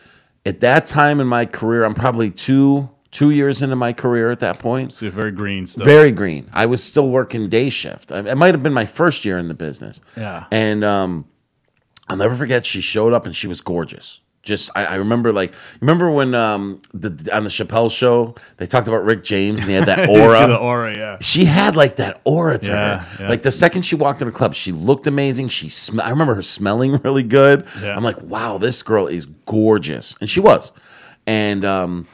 [0.46, 1.84] at that time in my career.
[1.84, 4.92] I'm probably two two years into my career at that point.
[4.92, 5.84] So very green stuff.
[5.84, 6.48] Very green.
[6.52, 8.10] I was still working day shift.
[8.10, 10.00] It might have been my first year in the business.
[10.16, 10.44] Yeah.
[10.50, 11.24] And um,
[12.08, 12.66] I'll never forget.
[12.66, 14.20] She showed up and she was gorgeous.
[14.48, 18.88] Just I, I remember like remember when um the on the Chappelle show they talked
[18.88, 20.48] about Rick James and he had that aura.
[20.48, 21.18] the aura, yeah.
[21.20, 23.22] She had like that aura to Yeah, her.
[23.24, 23.28] yeah.
[23.28, 25.48] Like the second she walked in the club, she looked amazing.
[25.50, 27.66] She sm- I remember her smelling really good.
[27.82, 27.94] Yeah.
[27.94, 30.72] I'm like, wow, this girl is gorgeous, and she was.
[31.26, 32.08] And um,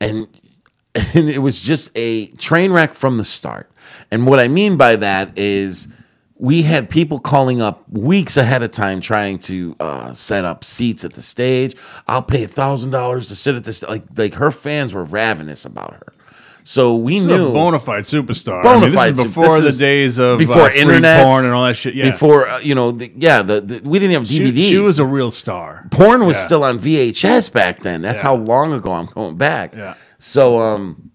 [0.00, 0.26] and
[1.14, 3.70] and it was just a train wreck from the start.
[4.10, 5.88] And what I mean by that is
[6.36, 11.04] we had people calling up weeks ahead of time trying to uh, set up seats
[11.04, 11.74] at the stage.
[12.08, 13.82] I'll pay a thousand dollars to sit at this.
[13.84, 16.12] Like like her fans were ravenous about her.
[16.66, 18.62] So we This is knew a bona fide superstar.
[18.62, 19.12] bona I mean, fide.
[19.16, 21.74] This is before this the is days of before uh, internet porn and all that
[21.76, 21.94] shit.
[21.94, 22.10] Yeah.
[22.10, 24.68] Before uh, you know, the, yeah, the, the we didn't have she, DVDs.
[24.70, 25.86] she was a real star.
[25.90, 26.46] porn was Yeah.
[26.46, 28.00] still on VHS back then.
[28.02, 28.28] That's Yeah.
[28.30, 29.74] how long ago I'm going back.
[29.76, 29.92] Yeah.
[30.18, 31.10] So um,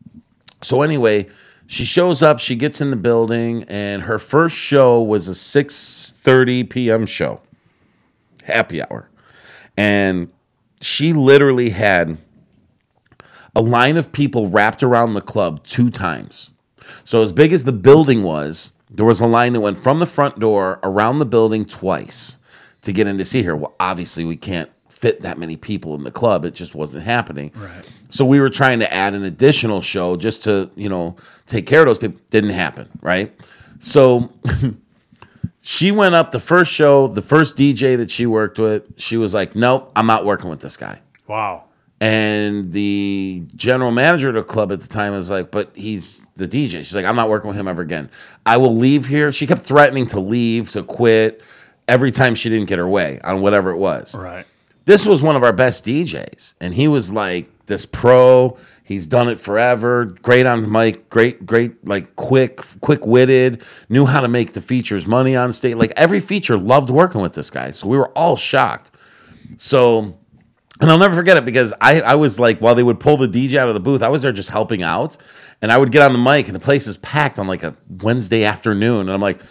[0.61, 1.28] so anyway,
[1.70, 2.39] she shows up.
[2.39, 7.05] She gets in the building, and her first show was a six thirty p.m.
[7.05, 7.41] show,
[8.43, 9.09] happy hour,
[9.78, 10.34] and
[10.82, 12.17] she literally had
[13.55, 16.49] a line of people wrapped around the club two times.
[17.03, 20.05] So as big as the building was, there was a line that went from the
[20.07, 22.39] front door around the building twice
[22.82, 23.55] to get in to see her.
[23.55, 26.45] Well, obviously we can't fit that many people in the club.
[26.45, 27.51] It just wasn't happening.
[27.55, 27.93] Right.
[28.10, 31.82] So we were trying to add an additional show just to, you know, take care
[31.82, 32.20] of those people.
[32.30, 33.34] Didn't happen, right?
[33.80, 34.34] So
[35.62, 39.34] she went up the first show, the first DJ that she worked with, she was
[39.34, 41.66] like, "Nope, I'm not working with this guy." Wow.
[42.01, 46.47] And the general manager of the club at the time was like, but he's the
[46.47, 46.78] DJ.
[46.78, 48.10] She's like, I'm not working with him ever again.
[48.45, 49.34] I will leave here.
[49.34, 51.41] She kept threatening to leave, to quit
[51.89, 54.16] every time she didn't get her way on whatever it was.
[54.16, 54.45] Right.
[54.86, 56.53] This was one of our best DJs.
[56.62, 58.57] And he was like this pro.
[58.84, 60.03] He's done it forever.
[60.05, 65.07] Great on mic, great, great, like quick, quick witted, knew how to make the features
[65.07, 65.76] money on stage.
[65.76, 67.72] Like every feature loved working with this guy.
[67.72, 68.91] So we were all shocked.
[69.57, 70.20] So
[70.82, 73.28] and I'll never forget it because I, I was like, while they would pull the
[73.28, 75.17] DJ out of the booth, I was there just helping out.
[75.61, 77.76] And I would get on the mic and the place is packed on like a
[78.01, 79.01] Wednesday afternoon.
[79.01, 79.41] And I'm like,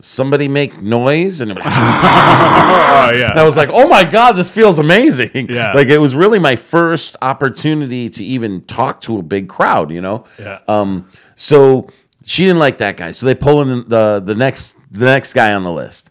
[0.00, 1.40] somebody make noise?
[1.40, 3.30] And, it would- Oh yeah.
[3.32, 5.48] and I was like, oh my God, this feels amazing.
[5.48, 5.72] Yeah.
[5.72, 10.00] Like it was really my first opportunity to even talk to a big crowd, you
[10.00, 10.24] know?
[10.38, 10.60] Yeah.
[10.68, 11.88] Um, so
[12.24, 13.10] she didn't like that guy.
[13.10, 16.10] So they pull in the the next the next guy on the list.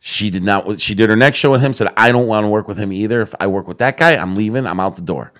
[0.00, 0.80] She did not.
[0.82, 1.72] She did her next show with him.
[1.72, 3.22] Said, "I don't want to work with him either.
[3.22, 4.66] If I work with that guy, I'm leaving.
[4.66, 5.32] I'm out the door."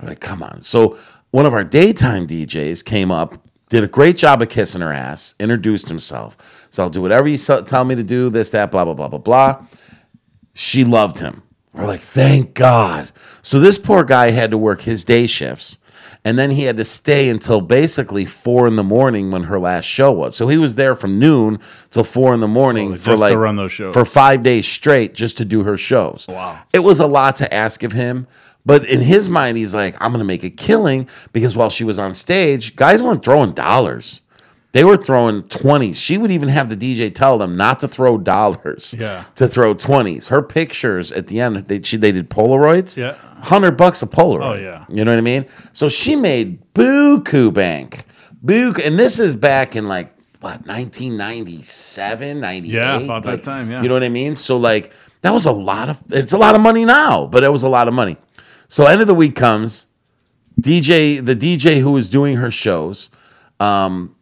[0.00, 0.96] I'm like, "Come on." So
[1.32, 3.36] one of our daytime DJs came up,
[3.68, 6.65] did a great job of kissing her ass, introduced himself.
[6.76, 8.28] So I'll do whatever you tell me to do.
[8.28, 9.64] This, that, blah, blah, blah, blah, blah.
[10.52, 11.42] She loved him.
[11.72, 13.10] We're like, thank God.
[13.40, 15.78] So this poor guy had to work his day shifts.
[16.22, 19.86] And then he had to stay until basically four in the morning when her last
[19.86, 20.36] show was.
[20.36, 23.36] So he was there from noon till four in the morning Oh, for to like
[23.38, 23.94] run those shows.
[23.94, 26.26] for five days straight just to do her shows.
[26.28, 26.60] Wow.
[26.74, 28.26] It was a lot to ask of him.
[28.66, 31.98] But in his mind, he's like, I'm gonna make a killing because while she was
[31.98, 34.20] on stage, guys weren't throwing dollars.
[34.76, 35.96] They were throwing 20s.
[35.96, 39.24] She would even have the DJ tell them not to throw dollars, Yeah.
[39.36, 40.28] to throw 20s.
[40.28, 42.94] Her pictures at the end, they, she, they did Polaroids.
[42.94, 43.14] Yeah.
[43.36, 44.42] 100 bucks a Polaroid.
[44.42, 44.84] Oh, yeah.
[44.90, 45.46] You know what I mean?
[45.72, 48.04] So she made buku bank.
[48.44, 48.84] Buku.
[48.86, 52.70] And this is back in like, what, 1997, 98?
[52.74, 53.80] Yeah, about that time, yeah.
[53.80, 54.34] You know what I mean?
[54.34, 57.48] So like, that was a lot of, it's a lot of money now, but it
[57.48, 58.18] was a lot of money.
[58.68, 59.86] So end of the week comes,
[60.60, 63.08] DJ, the DJ who was doing her shows,
[63.58, 64.12] um,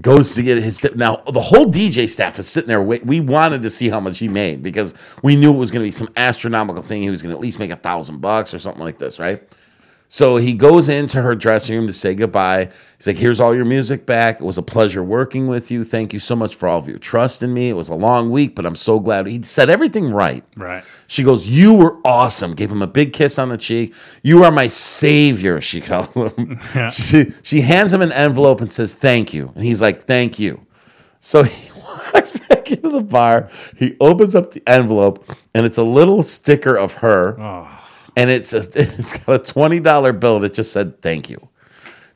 [0.00, 0.96] goes to get his tip.
[0.96, 2.82] Now the whole DJ staff is sitting there.
[2.82, 5.82] Wait, we wanted to see how much he made because we knew it was going
[5.82, 7.02] to be some astronomical thing.
[7.02, 9.42] He was going to at least make a thousand bucks or something like this, right?
[10.12, 12.68] So he goes into her dressing room to say goodbye.
[12.98, 14.42] He's like, "Here's all your music back.
[14.42, 15.84] It was a pleasure working with you.
[15.84, 17.70] Thank you so much for all of your trust in me.
[17.70, 20.44] It was a long week, but I'm so glad." He said everything right.
[20.54, 20.84] Right.
[21.06, 23.94] She goes, "You were awesome." Gave him a big kiss on the cheek.
[24.22, 26.60] "You are my savior," she called him.
[26.90, 30.60] She she hands him an envelope and says, "Thank you," and he's like, "Thank you."
[31.20, 31.70] So he
[32.12, 33.48] walks back into the bar.
[33.78, 37.66] He opens up the envelope, and it's a little sticker of her, oh.
[38.16, 41.48] And it's a, it's got a twenty dollar bill that just said "Thank you."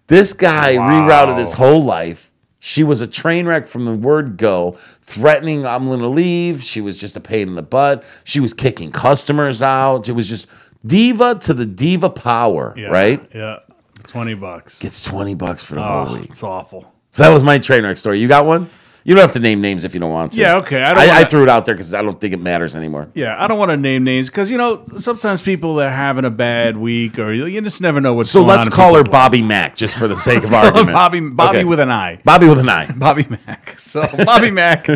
[0.09, 2.31] This guy rerouted his whole life
[2.61, 4.73] She was a train wreck from the word go,
[5.03, 6.63] threatening I'm going to leave.
[6.63, 8.05] She was just a pain in the butt.
[8.25, 10.09] She was kicking customers out.
[10.09, 10.49] It was just
[10.85, 13.29] diva to the diva power, Yeah, right?
[13.35, 13.59] Yeah.
[14.07, 14.79] 20 bucks.
[14.79, 16.31] Gets 20 bucks for the Oh, whole ah, week.
[16.31, 16.93] it's awful.
[17.11, 18.21] So that was my train wreck story.
[18.21, 18.71] You got one?
[19.07, 20.41] You don't have to name names if you don't want to.
[20.41, 22.35] Yeah, okay, I I, don't I, wanna- threw it out there because I don't think
[22.35, 23.09] it matters anymore.
[23.15, 26.31] Yeah, I don't want to name names because you know sometimes people are having a
[26.31, 29.97] bad week or you just never know what's So let's call her Bobby Mac just
[29.97, 30.93] for the sake of argument.
[30.93, 31.65] Bobby Bobby Okay.
[31.65, 32.21] with an I.
[32.25, 32.91] Bobby with an eye.
[32.97, 33.79] Bobby Mac.
[33.79, 34.89] So Bobby Mac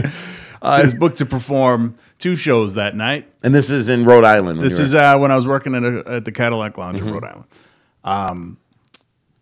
[0.60, 3.30] uh, is booked to perform two shows that night.
[3.44, 4.58] And this is in Rhode Island.
[4.58, 7.06] when This is uh, when I was working at, a, at the Cadillac Lounge Mm-hmm.
[7.08, 7.44] in Rhode Island.
[8.02, 8.56] Um,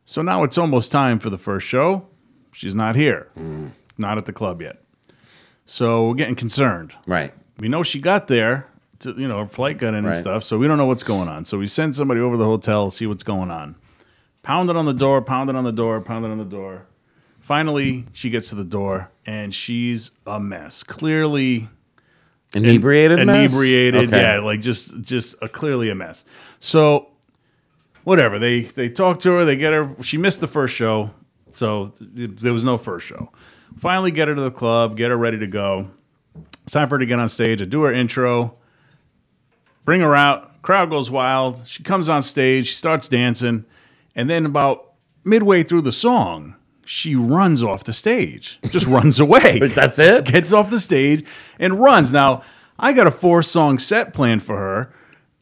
[0.04, 2.06] so now it's almost time for the first show.
[2.52, 3.70] She's not here, Mm.
[3.98, 4.82] Not at the club yet.
[5.66, 6.92] So we're getting concerned.
[7.06, 7.32] right.
[7.60, 8.68] We know she got there.
[9.00, 10.16] To, you know, her flight got in and Right.
[10.16, 10.42] stuff.
[10.44, 11.44] So we don't know what's going on.
[11.44, 13.74] So we send somebody over to the hotel, see what's going on.
[14.42, 16.86] Pounded on the door, pounded on the door, pounded on the door.
[17.40, 20.82] Finally, she gets to the door and she's a mess.
[20.82, 21.68] Clearly
[22.54, 23.24] Inebriated.
[23.26, 23.52] mess?
[23.52, 24.08] inebriated.
[24.08, 24.20] Okay.
[24.20, 26.24] Yeah, like just just a, clearly a mess.
[26.60, 27.08] So
[28.04, 29.94] whatever they they talk to her, they get her.
[30.02, 31.10] She missed the first show,
[31.50, 33.30] so there was no first show.
[33.78, 35.90] Finally, get her to the club, get her ready to go.
[36.62, 37.62] It's time for her to get on stage.
[37.62, 38.58] I do her intro,
[39.84, 40.60] bring her out.
[40.62, 41.62] Crowd goes wild.
[41.66, 43.64] She comes on stage, she starts dancing,
[44.14, 44.92] and then about
[45.24, 48.58] midway through the song, she runs off the stage.
[48.70, 50.24] Just runs away That's it?
[50.26, 51.24] gets off the stage
[51.58, 52.12] and runs.
[52.12, 52.42] Now,
[52.78, 54.92] I got a four song set planned for her,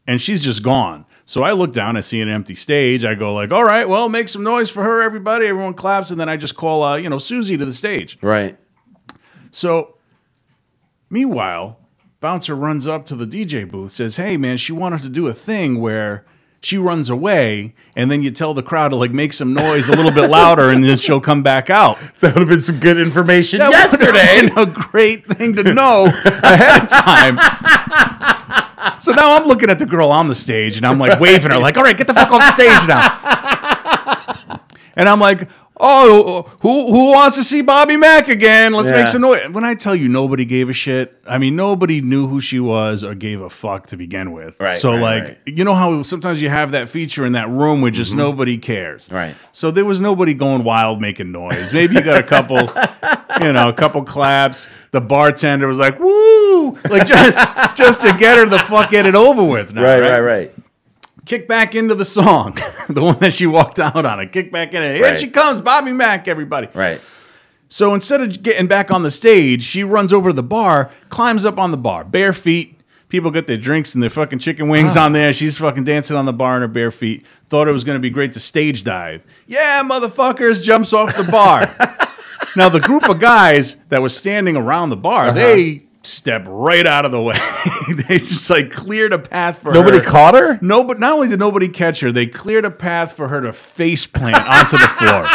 [0.05, 1.05] and she's just gone.
[1.29, 3.03] So I look down, I see an empty stage.
[3.03, 6.17] I go like, "All right, well, make some noise for her, everybody." Everyone claps, and
[6.17, 8.17] then I just call, uh, you know, Susie to the stage.
[8.21, 8.55] Right.
[9.51, 9.95] So,
[11.09, 11.79] meanwhile,
[12.21, 15.33] Bouncer runs up to the DJ booth, says, "Hey, man, she wanted to do a
[15.33, 16.25] thing where."
[16.59, 19.95] She runs away, and then you tell the crowd to like make some noise a
[19.95, 21.97] little bit louder, and then she'll come back out.
[22.19, 24.49] That would have been some good information That yesterday.
[24.49, 27.37] been a great thing to know ahead of time.
[28.99, 31.59] So now I'm looking at the girl on the stage and I'm like waving her,
[31.59, 34.59] like, all right, get the fuck off the stage now.
[34.95, 35.47] And I'm like,
[35.79, 38.73] oh, who who wants to see Bobby Mac again?
[38.73, 38.95] Let's Yeah.
[38.95, 39.47] make some noise.
[39.51, 43.03] When I tell you nobody gave a shit, I mean nobody knew who she was
[43.03, 44.59] or gave a fuck to begin with.
[44.59, 45.37] Right, So right, like, right.
[45.45, 49.05] you know how sometimes you have that feature in that room where just nobody cares.
[49.05, 49.15] Mm-hmm.
[49.15, 49.35] Right.
[49.51, 51.71] So there was nobody going wild making noise.
[51.71, 52.57] Maybe you got a couple,
[53.41, 54.67] you know, a couple claps.
[54.91, 57.37] The bartender was like, "Woo!" Like just
[57.77, 59.73] just to get her the fuck get it over with.
[59.73, 60.53] Now, right, right, right.
[61.25, 62.57] Kick back into the song,
[62.89, 64.19] the one that she walked out on.
[64.21, 64.95] It kick back in it.
[64.95, 65.19] Here Right.
[65.19, 66.69] she comes, Bobby Mac, everybody.
[66.73, 67.01] Right.
[67.69, 71.45] So instead of getting back on the stage, she runs over to the bar, climbs
[71.45, 72.75] up on the bar, bare feet.
[73.09, 75.31] People get their drinks and their fucking chicken wings on there.
[75.33, 77.25] She's fucking dancing on the bar in her bare feet.
[77.49, 79.23] Thought it was going to be great to stage dive.
[79.47, 81.61] Yeah, motherfuckers, jumps off the bar.
[82.57, 85.33] now, the group of guys that was standing around the bar, Uh-huh.
[85.33, 87.35] they step right out of the way.
[88.07, 89.73] they just like cleared a path for her.
[89.73, 90.03] Nobody her.
[90.03, 90.57] caught her?
[90.61, 93.51] No, but not only did nobody catch her, they cleared a path for her to
[93.53, 95.25] face plant onto the floor.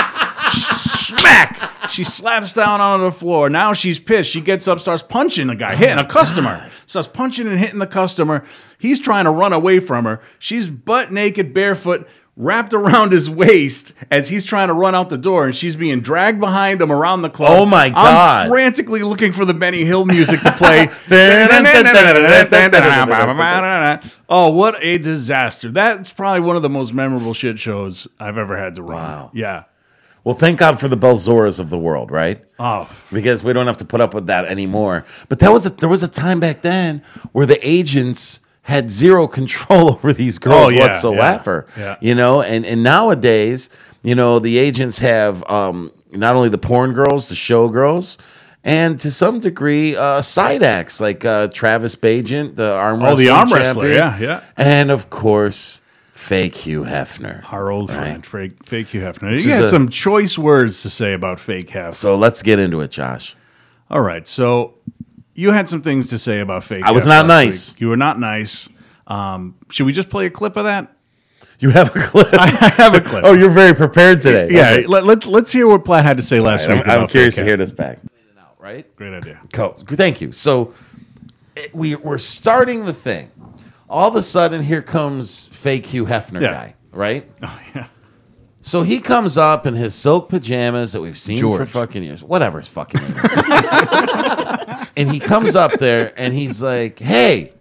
[0.72, 1.70] Smack!
[1.90, 3.50] She slaps down onto the floor.
[3.50, 4.30] Now she's pissed.
[4.30, 6.70] She gets up, starts punching the guy, hitting a customer.
[6.86, 8.44] Starts punching and hitting the customer.
[8.78, 10.20] He's trying to run away from her.
[10.38, 15.18] She's butt naked, barefoot, wrapped around his waist as he's trying to run out the
[15.18, 17.50] door, and she's being dragged behind him around the club.
[17.52, 18.46] Oh my God.
[18.46, 20.88] I'm frantically looking for the Benny Hill music to play.
[24.28, 25.70] oh, what a disaster!
[25.70, 28.96] That's probably one of the most memorable shit shows I've ever had to run.
[28.96, 29.30] Wow.
[29.34, 29.64] Yeah.
[30.24, 32.44] Well, thank God for the Bellzoras of the world, right?
[32.58, 35.04] Oh, Because we don't have to put up with that anymore.
[35.28, 37.02] But that was a, there was a time back then
[37.32, 41.66] where the agents had zero control over these girls Oh, yeah, whatsoever.
[41.76, 41.96] yeah, yeah.
[42.00, 43.68] You know, and and nowadays,
[44.02, 48.18] you know, the agents have um, not only the porn girls, the show girls.
[48.64, 53.28] And to some degree, uh, side acts like uh, Travis Bagent, the arm Oh, the
[53.28, 54.40] arm wrestler, yeah, yeah.
[54.56, 55.80] And of course,
[56.12, 57.42] fake Hugh Hefner.
[57.52, 59.34] our old friend, fake, fake Hugh Hefner.
[59.34, 61.94] is You had a- some choice words to say about fake Hef.
[61.94, 63.34] So let's get into it, Josh.
[63.90, 64.74] All right, so
[65.34, 66.82] you had some things to say about fake.
[66.84, 67.72] I was not nice.
[67.74, 67.80] week.
[67.80, 68.68] You were not nice.
[69.06, 70.94] Um, should we just play a clip of that?
[71.58, 72.28] You have a clip.
[72.32, 73.24] I have a clip.
[73.24, 74.48] oh, you're very prepared today.
[74.50, 74.86] yeah, Okay.
[74.86, 76.78] let, let, let's hear what Plat had to say last I'm.
[76.88, 77.98] I'm curious to hear this back.
[78.58, 78.94] Right?
[78.96, 79.40] Great idea.
[79.52, 79.72] Cool.
[79.72, 80.30] Thank you.
[80.32, 80.72] So
[81.56, 83.30] it, we we're starting the thing.
[83.90, 86.52] All of a sudden, here comes fake Hugh Hefner Yeah.
[86.52, 86.74] guy.
[86.92, 87.28] Right?
[87.42, 87.86] Oh yeah.
[88.64, 91.68] So he comes up in his silk pajamas that we've seen for George.
[91.68, 92.22] fucking years.
[92.22, 94.88] Whatever his fucking name is.
[94.96, 97.52] and he comes up there and he's like, "Hey,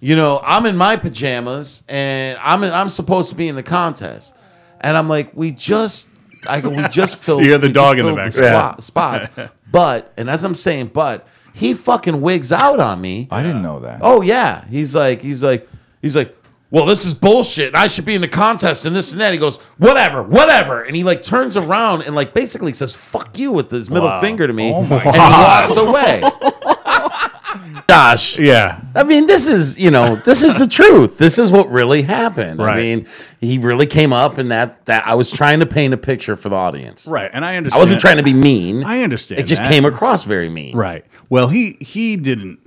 [0.00, 4.36] you know, I'm in my pajamas and I'm I'm supposed to be in the contest."
[4.80, 6.08] And I'm like, "We just
[6.48, 7.40] I go, we just filled.
[7.42, 8.82] You hear the we dog in the filled background.
[8.82, 9.52] spot- spots.
[9.72, 13.26] But and as I'm saying, but he fucking wigs out on me.
[13.30, 14.00] I didn't know that.
[14.02, 15.68] Oh yeah, he's like, he's like,
[16.00, 16.36] he's like,
[16.74, 17.68] well, this is bullshit.
[17.68, 19.32] and I should be in the contest and this and that.
[19.32, 23.52] He goes, whatever, whatever, and he like turns around and like basically says, "Fuck you"
[23.52, 24.20] with his middle Wow.
[24.20, 26.22] finger to me, Oh my and he walks away.
[27.86, 28.80] Gosh, Yeah.
[28.96, 31.18] I mean, this is you know, this is the truth.
[31.18, 32.60] This is what really happened.
[32.60, 32.76] I Right.
[32.78, 33.06] mean,
[33.40, 36.48] he really came up, and that that I was trying to paint a picture for
[36.48, 37.06] the audience.
[37.06, 37.30] Right.
[37.32, 37.78] And I understand.
[37.78, 38.82] I wasn't trying to be mean.
[38.84, 39.70] I understand It just that.
[39.70, 40.76] came across very mean.
[40.76, 41.04] Right.
[41.30, 42.58] Well, he he didn't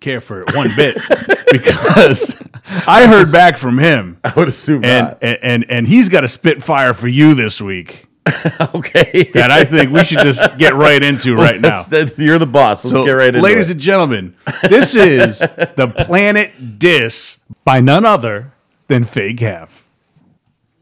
[0.00, 0.94] care for it one bit
[1.52, 2.40] because
[2.86, 5.18] I heard back from him, I would assume and not.
[5.22, 8.06] and and, and he's got a spitfire for you this week
[8.74, 9.30] Okay.
[9.34, 11.82] that I think we should just get right into right now.
[11.90, 12.84] Let's- you're the boss.
[12.84, 13.74] Let's So, get right into ladies it.
[13.74, 18.52] and gentlemen, this is the Planet Dis by none other
[18.88, 19.84] than Fake Hef.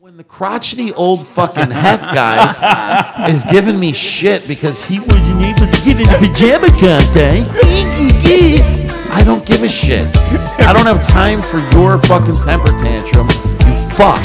[0.00, 5.66] when the crotchety old fucking hef guy is giving me shit because he wasn't able
[5.72, 7.52] to get in the pajama contest,
[9.16, 10.06] I don't give a shit.
[10.60, 13.24] I don't have time for your fucking temper tantrum.
[13.64, 14.20] You fuck.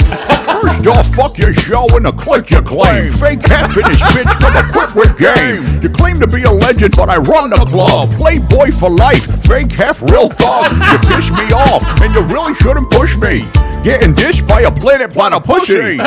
[0.60, 3.14] First off, fuck your show and the click you claim.
[3.14, 5.64] Fake Hef in his bitch from a quit with game.
[5.80, 8.12] You claim to be a legend, but I run the club.
[8.20, 10.70] Playboy for life, fake Hef real thug.
[10.70, 13.48] You piss me off, and you really shouldn't push me.
[13.82, 15.96] Getting dished by a planet planet pussy.
[15.96, 16.04] Two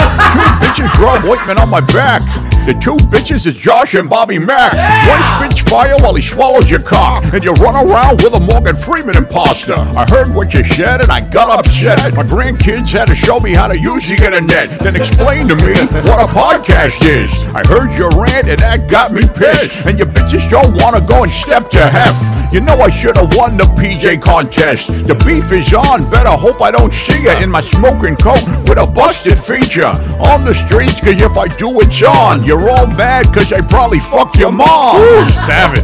[0.62, 2.22] bitches rub ointment on my back.
[2.66, 4.74] The two bitches is Josh and Bobby Mac.
[5.07, 7.24] One spits fire while he swallows your cock.
[7.32, 9.76] And you run around with a Morgan Freeman imposter.
[9.78, 12.16] I heard what you said and I got upset.
[12.16, 14.80] My grandkids had to show me how to use the internet.
[14.80, 15.78] Then explain to me
[16.09, 17.30] what a podcast is.
[17.53, 19.86] I heard your rant and that got me pissed.
[19.86, 22.18] And you bitches don't want to go and step to hef.
[22.51, 24.88] You know I should have won the PJ contest.
[25.05, 26.09] The beef is on.
[26.09, 29.93] Better hope I don't see you in my smoking coat with a busted feature
[30.32, 30.99] on the streets.
[30.99, 32.43] Cause if I do, it's on.
[32.56, 34.95] You're all mad cause I probably fucked your mom.
[35.45, 35.84] Savage.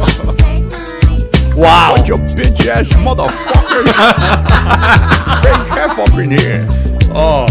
[1.54, 1.96] Wow.
[1.98, 3.92] Bunch of bitch ass motherfuckers.
[5.44, 6.66] Fake Hef up in here.
[7.14, 7.46] Oh,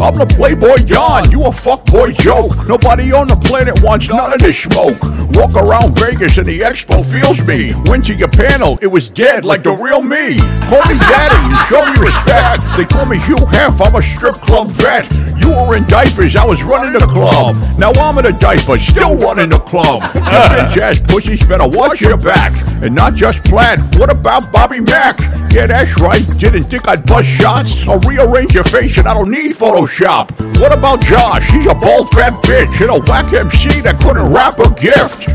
[0.00, 2.68] I'm the Playboy John, you a fuckboy joke.
[2.68, 5.02] Nobody on the planet wants none of this smoke.
[5.34, 7.74] Walk around Vegas and the expo feels me.
[7.90, 10.38] Went to your panel, it was dead like the real me.
[10.70, 12.62] Call me daddy, you show me respect.
[12.78, 15.10] They call me Hugh Hef, I'm a strip club vet.
[15.42, 17.56] You were in diapers, I was running the club.
[17.76, 20.02] Now I'm in a diaper, still running the club.
[20.14, 22.52] Bitch ass pussies better watch your back.
[22.82, 25.18] And not just Plat, what about Bobby Mac?
[25.52, 27.86] Yeah, that's right, didn't think I'd bust shots.
[27.88, 29.56] I'll rearrange your face and I don't need
[29.88, 30.60] Photoshop.
[30.60, 31.50] What about Josh?
[31.50, 35.28] He's a bald fat bitch and a whack MC that couldn't rap a gift.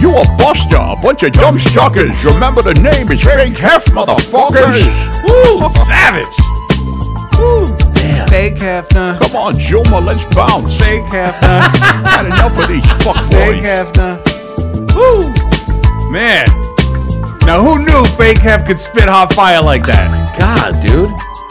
[0.00, 2.12] You a buster, a bunch of dumb suckers.
[2.24, 4.84] Remember the name is Fake Hef, motherfuckers.
[5.24, 6.36] Woo, savage.
[7.94, 8.28] Damn.
[8.28, 8.88] Fake Hef.
[8.90, 10.76] Come on, Juma, let's bounce.
[10.78, 11.60] Fake Hef now.
[12.06, 13.62] Had enough of these Fake fuckboys.
[13.62, 14.22] Half now.
[14.94, 16.12] Woo.
[16.12, 16.46] Man.
[17.46, 20.10] Now who knew Fake Hef could spit hot fire like that?
[20.38, 21.10] God, dude.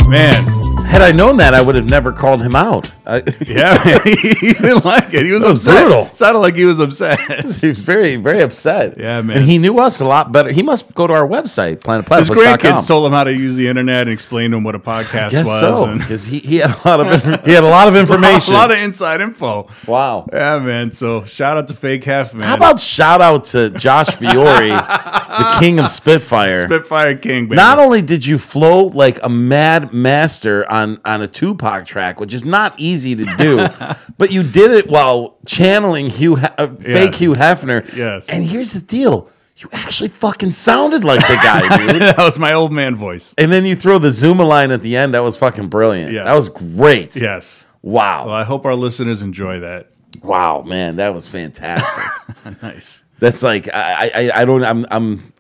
[0.10, 0.65] Man.
[0.86, 2.95] Had I known that, I would have never called him out.
[3.08, 4.02] I, Yeah, man.
[4.04, 5.26] he didn't like it.
[5.26, 5.84] He was, was upset.
[5.86, 6.06] brutal.
[6.16, 7.20] Sounded like he was upset.
[7.62, 8.98] he was very, very upset.
[8.98, 9.38] Yeah, man.
[9.38, 10.52] And he knew us a lot better.
[10.52, 12.36] He must go to our website, His planetplatypus.com.
[12.36, 15.32] grandkids told him how to use the internet and explained to him what a podcast
[15.32, 15.60] Guess was.
[15.60, 18.54] so, because he, he had a lot of he had a lot of information.
[18.54, 19.68] a lot of inside info.
[19.88, 20.28] wow.
[20.34, 20.92] Yeah, man.
[20.94, 22.48] So shout out to Fake Hef, man.
[22.48, 26.66] How about shout out to Josh Fiore, the king of Spitfire?
[26.66, 27.56] Spitfire King, baby?
[27.58, 32.34] Not only did you flow like a mad master on on a Tupac track, which
[32.34, 33.68] is not easy to do,
[34.18, 37.20] but you did it while channeling Hugh, uh, fake Yes.
[37.20, 37.96] Hugh Hefner.
[37.96, 38.28] Yes.
[38.30, 42.02] And here's the deal: you actually fucking sounded like the guy, dude.
[42.02, 43.34] that was my old man voice.
[43.38, 45.14] And then you throw the Zuma line at the end.
[45.14, 46.12] That was fucking brilliant.
[46.12, 46.24] Yeah.
[46.26, 47.16] That was great.
[47.16, 47.66] Yes.
[47.82, 48.26] Wow.
[48.26, 49.92] Well, I hope our listeners enjoy that.
[50.24, 52.04] Wow, man, that was fantastic.
[52.62, 53.04] Nice.
[53.20, 55.34] That's like I, I I don't I'm I'm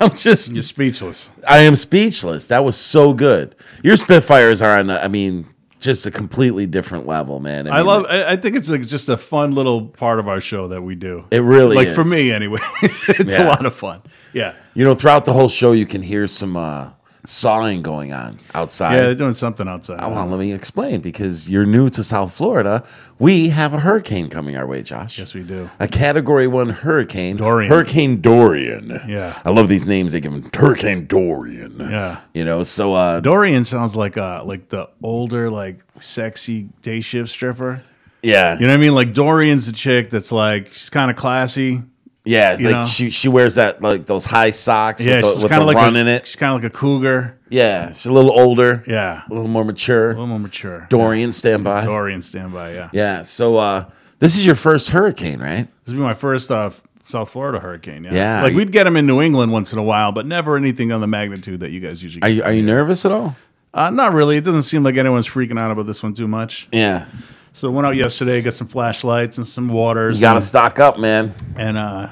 [0.00, 1.30] I'm just You're speechless.
[1.48, 2.48] I am speechless.
[2.48, 3.54] That was so good.
[3.82, 5.44] Your Spitfires are on I mean
[5.82, 7.70] just a completely different level, man.
[7.70, 8.06] I mean, love.
[8.08, 10.94] I I think it's like just a fun little part of our show that we
[10.94, 11.24] do.
[11.30, 11.94] It really like is.
[11.94, 12.60] for me, anyway.
[12.82, 14.02] it's a lot of fun.
[14.32, 14.54] Yeah.
[14.74, 16.92] You know, throughout the whole show, you can hear some uh,
[17.24, 18.94] sawing going on outside.
[18.96, 20.00] Yeah, they're doing something outside.
[20.02, 22.84] Oh, well, let me explain because you're new to South Florida.
[23.18, 25.18] We have a hurricane coming our way, Josh.
[25.18, 25.70] Yes, we do.
[25.78, 27.70] A Category One hurricane, Dorian.
[27.70, 28.90] Hurricane Dorian.
[29.06, 29.38] Yeah.
[29.44, 30.50] I love these names they give him.
[30.54, 31.78] Hurricane Dorian.
[31.78, 32.20] Yeah.
[32.34, 32.62] you know.
[32.64, 37.82] So, uh, Dorian sounds like uh like the older like sexy day shift stripper.
[38.22, 38.94] yeah, You know what I mean?
[38.94, 41.82] Like Dorian's the chick that's like she's kind of classy,
[42.24, 42.84] Yeah, like know?
[42.84, 45.96] she she wears that like those high socks Yeah, with the, with the like run
[45.96, 46.26] a, in it.
[46.26, 47.38] She's kind of like a cougar.
[47.48, 48.84] Yeah, she's a little older.
[48.86, 50.10] Yeah, a little more mature.
[50.10, 50.86] a little more mature.
[50.88, 51.84] Dorian, stand by.
[51.84, 52.74] Dorian standby.
[52.74, 52.90] Yeah.
[52.92, 53.22] Yeah.
[53.22, 55.66] So uh, this is your first hurricane, right?
[55.84, 56.70] This will be my first uh,
[57.04, 58.04] South Florida hurricane.
[58.04, 58.14] Yeah.
[58.14, 58.42] Yeah.
[58.42, 61.00] Like we'd get them in New England once in a while, but never anything on
[61.00, 62.22] the magnitude that you guys usually.
[62.22, 62.36] Are get.
[62.36, 63.36] you are you nervous at all?
[63.74, 64.36] Uh, not really.
[64.36, 66.68] It doesn't seem like anyone's freaking out about this one too much.
[66.72, 67.06] Yeah.
[67.54, 70.14] So went out yesterday, got some flashlights and some waters.
[70.16, 71.32] You got to and, stock up, man.
[71.58, 72.10] and uh,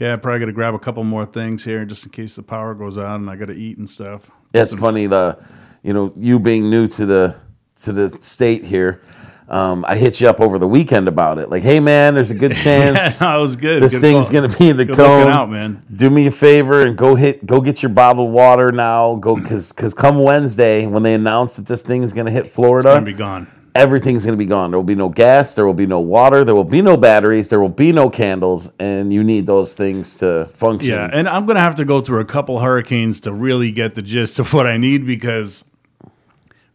[0.00, 2.74] yeah, probably got to grab a couple more things here just in case the power
[2.74, 4.30] goes out and I got to eat and stuff.
[4.54, 5.38] It's funny the,
[5.82, 7.36] you know, you being new to the
[7.82, 9.02] to the state here.
[9.46, 11.50] Um, I hit you up over the weekend about it.
[11.50, 13.82] Like, hey man, there's a good chance I was good.
[13.82, 14.40] this Good thing's call.
[14.42, 15.28] gonna be in the Good cone.
[15.28, 15.82] out, man.
[15.94, 19.16] Do me a favor and go hit, go get your bottled water now.
[19.16, 22.88] Go because because come Wednesday when they announce that this thing is gonna hit Florida,
[22.94, 23.46] Gonna be gone.
[23.74, 24.70] Everything's going to be gone.
[24.70, 27.48] There will be no gas, there will be no water, there will be no batteries,
[27.48, 30.90] there will be no candles, and you need those things to function.
[30.94, 34.02] Yeah, and I'm gonna have to go through a couple hurricanes to really get the
[34.02, 35.64] gist of what I need because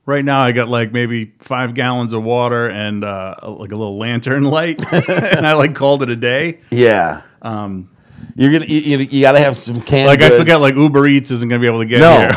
[0.05, 3.97] right now I got like maybe five gallons of water and uh, like a little
[3.97, 6.59] lantern light, and I like called it a day.
[6.71, 7.21] Yeah.
[7.41, 7.89] Um,
[8.39, 10.39] you're gonna you, you, got to have some canned Like I goods.
[10.39, 12.19] forget, like Uber Eats isn't gonna be able to get No.
[12.19, 12.35] here.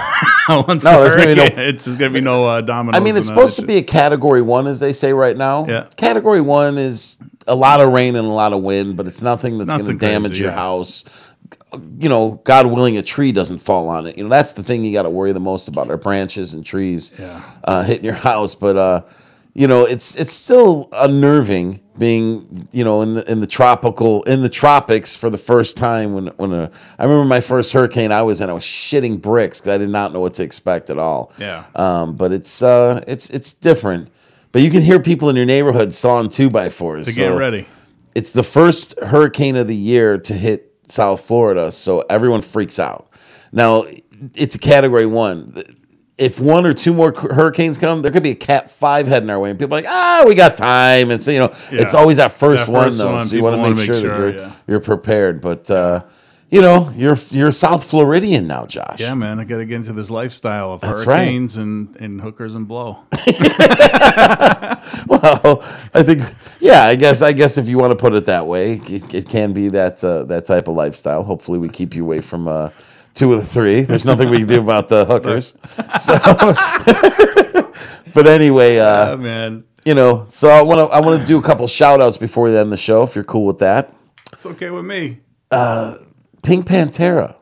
[0.66, 3.00] Once No, there's gonna be no- there's gonna be no uh, Domino's.
[3.00, 5.64] I mean, it's supposed to be a category one, as they say right now.
[5.66, 5.86] Yeah.
[5.96, 9.58] Category one is a lot of rain and a lot of wind, but it's nothing
[9.58, 10.56] that's going to Nothing crazy, damage your yeah.
[10.56, 11.04] house.
[11.98, 14.18] You know, God willing, a tree doesn't fall on it.
[14.18, 16.64] You know, that's the thing you got to worry the most about are branches and
[16.66, 17.40] trees Yeah.
[17.64, 18.54] uh, hitting your house.
[18.56, 19.02] But uh,
[19.54, 24.42] you know, it's it's still unnerving being you know in the in the tropical in
[24.42, 28.22] the tropics for the first time when when a I remember my first hurricane I
[28.22, 30.98] was in I was shitting bricks because I did not know what to expect at
[30.98, 31.32] all.
[31.38, 31.64] Yeah.
[31.74, 34.08] Um, but it's uh, it's it's different.
[34.52, 37.06] But you can hear people in your neighborhood sawing two by fours.
[37.08, 37.66] To get ready.
[38.14, 43.10] It's the first hurricane of the year to hit South Florida, so everyone freaks out.
[43.50, 43.84] Now
[44.34, 45.62] it's a Category One.
[46.18, 49.40] If one or two more hurricanes come, there could be a Cat Five heading our
[49.40, 51.10] way, and people are like, ah, we got time.
[51.10, 53.42] And so you know, it's always that first That one first though, one, so you
[53.42, 54.52] want to make make sure, that you're yeah.
[54.66, 55.40] you're prepared.
[55.40, 56.04] But uh,
[56.50, 59.00] you know, you're you're South Floridian now, Josh.
[59.00, 61.24] Yeah, man, I got to get into this lifestyle of That's right.
[61.24, 62.98] hurricanes and, and hookers and blow.
[65.06, 65.62] Well,
[65.94, 66.22] I think,
[66.60, 69.28] yeah, I guess, I guess if you want to put it that way, it, it
[69.28, 71.22] can be that uh, that type of lifestyle.
[71.22, 72.70] Hopefully, we keep you away from uh,
[73.14, 73.82] two of the three.
[73.82, 75.56] There's nothing we can do about the hookers.
[75.98, 76.14] So,
[78.14, 81.38] but anyway, uh, Oh, man, you know, so I want to I want to do
[81.38, 83.94] a couple shout outs before we end the show, if you're cool with that.
[84.32, 85.20] it's okay with me.
[86.42, 87.36] Pink Pantera.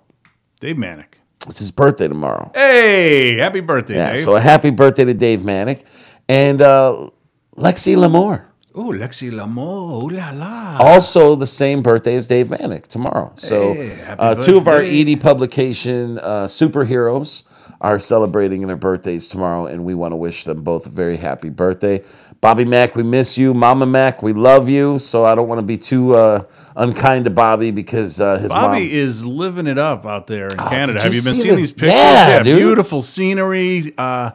[0.61, 1.19] Dave Manic.
[1.47, 2.51] It's his birthday tomorrow.
[2.55, 4.19] Hey, happy birthday, Yeah, Dave.
[4.19, 5.85] so a happy birthday to Dave Manic
[6.29, 7.09] and uh,
[7.57, 8.45] Lexi Lamore.
[8.83, 10.79] Oh, Lexi Lamour, ooh la la.
[10.79, 13.31] also the same birthday as Dave Manic tomorrow.
[13.37, 15.13] So, Hey, uh, two of our birthday.
[15.13, 17.43] ED publication uh, superheroes
[17.83, 21.51] are celebrating their birthdays tomorrow, and we want to wish them both a very happy
[21.51, 22.03] birthday.
[22.41, 23.53] Bobby Mac, we miss you.
[23.53, 24.99] Mama Mac, we love you.
[24.99, 26.43] So I don't want to be too uh,
[26.77, 28.91] unkind to Bobby because uh, his Bobby mom.
[28.91, 30.93] is living it up out there in Canada.
[30.95, 31.93] did Have you been see seeing the- these pictures?
[31.93, 32.57] Yeah, dude.
[32.57, 33.93] beautiful scenery.
[33.99, 34.31] Uh,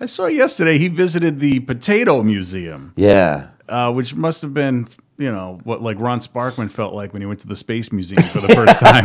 [0.00, 3.48] I saw yesterday he visited the Potato Museum, Yeah.
[3.68, 4.88] Uh, which must have been,
[5.18, 8.22] you know, what like Ron Sparkman felt like when he went to the Space Museum
[8.30, 9.02] for the first time.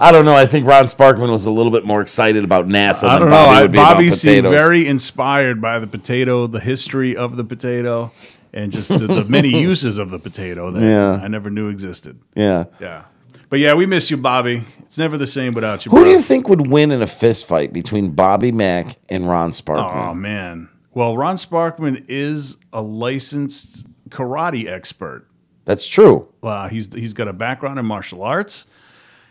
[0.00, 0.34] I don't know.
[0.34, 3.34] I think Ron Sparkman was a little bit more excited about NASA I than know.
[3.34, 4.60] Bobby I, would be Bobby about seemed potatoes.
[4.60, 8.12] very inspired by the potato, the history of the potato,
[8.52, 11.18] and just the, the many uses of the potato that Yeah.
[11.22, 12.18] I never knew existed.
[12.34, 12.64] yeah.
[12.80, 13.04] Yeah.
[13.50, 14.64] But yeah, we miss you, Bobby.
[14.80, 15.90] It's never the same without you.
[15.92, 19.52] Who do you think would win in a fist fight between Bobby Mac and Ron
[19.52, 20.10] Sparkman?
[20.10, 20.68] Oh man.
[20.98, 25.28] Well, Ron Sparkman is a licensed karate expert.
[25.64, 26.26] That's true.
[26.42, 28.66] Uh, he's he's got a background in martial arts.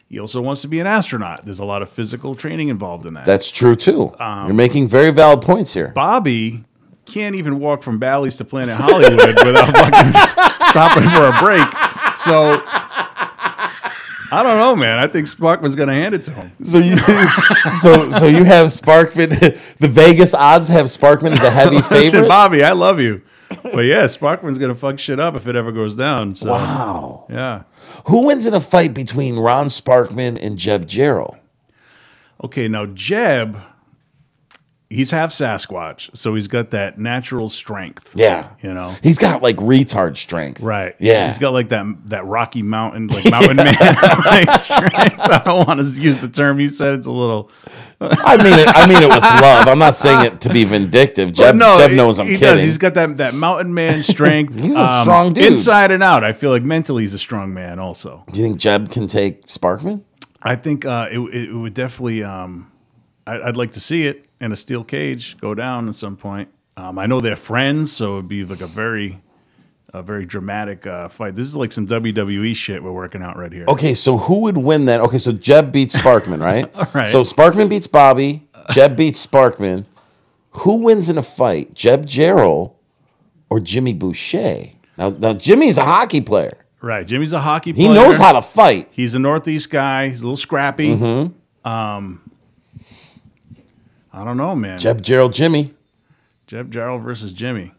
[0.08, 1.44] He also wants to be an astronaut.
[1.44, 3.26] There's a lot of physical training involved in that.
[3.26, 4.16] That's true too.
[4.18, 5.90] Um, You're making very valid points here.
[5.90, 6.64] Bobby
[7.04, 10.12] can't even walk from Bally's to Planet Hollywood without fucking
[10.70, 11.68] stopping for a break.
[12.14, 12.64] So
[14.32, 15.00] I don't know, man.
[15.00, 16.52] I think Sparkman's gonna hand it to him.
[16.64, 16.98] So you,
[17.82, 19.58] so so you have Sparkman.
[19.80, 22.28] The Vegas odds have Sparkman as a heavy Listen, favorite.
[22.28, 23.22] Bobby, I love you.
[23.64, 26.36] But yeah, Sparkman's gonna fuck shit up if it ever goes down.
[26.36, 27.26] So Wow.
[27.30, 27.64] yeah.
[28.08, 31.38] Who wins in a fight between Ron Sparkman and Jeb Jerrell?
[32.44, 33.58] Okay, now Jeb
[34.90, 38.14] he's half Sasquatch, so he's got that natural strength.
[38.16, 38.54] Yeah.
[38.62, 38.94] You know.
[39.04, 40.62] He's got like retard strength.
[40.62, 40.96] Right.
[41.00, 41.28] Yeah.
[41.28, 43.66] He's got like that that Rocky Mountain, like mountain man
[44.26, 45.20] like strength.
[45.22, 46.94] I don't want to use the term you said.
[46.94, 47.52] It's a little.
[48.00, 48.68] I mean it.
[48.68, 49.68] I mean it with love.
[49.68, 51.32] I'm not saying it to be vindictive.
[51.34, 52.56] Jeb, Jeb knows I'm he kidding.
[52.56, 52.62] Does.
[52.64, 54.54] He's got that that mountain man strength.
[54.54, 55.46] um, He's a strong dude.
[55.46, 56.24] Inside and out.
[56.24, 57.80] I feel like mentally he's a strong man.
[57.80, 60.04] Also, Do you think Jeb can take Sparkman?
[60.42, 62.24] I think uh, it, it would definitely.
[62.24, 62.72] Um,
[63.28, 66.50] I'd like to see it in a steel cage go down at some point.
[66.78, 69.22] Um, I know they're friends, so it'd be like a very,
[69.94, 71.36] a very dramatic uh, fight.
[71.36, 73.66] This is like some WWE shit we're working out right here.
[73.68, 75.02] Okay, so who would win that?
[75.02, 76.74] Okay, so Jeb beats Sparkman, right?
[76.76, 77.08] All right.
[77.08, 78.48] So Sparkman beats Bobby.
[78.72, 79.86] Jeb beats Sparkman.
[80.52, 82.74] Who wins in a fight, Jeb Jerrell
[83.50, 84.72] or Jimmy Boucher?
[84.98, 86.58] Now, now Jimmy's a hockey player.
[86.82, 87.88] Right, Jimmy's a hockey player.
[87.88, 88.06] He player.
[88.06, 88.90] knows how to fight.
[88.92, 90.10] He's a Northeast guy.
[90.10, 90.96] He's a little scrappy.
[90.96, 91.68] Mm-hmm.
[91.68, 92.27] Um,
[94.18, 94.80] I don't know, man.
[94.80, 95.76] Jeb Jerrell, Jimmy.
[96.48, 97.72] Jeb Jerrell versus Jimmy.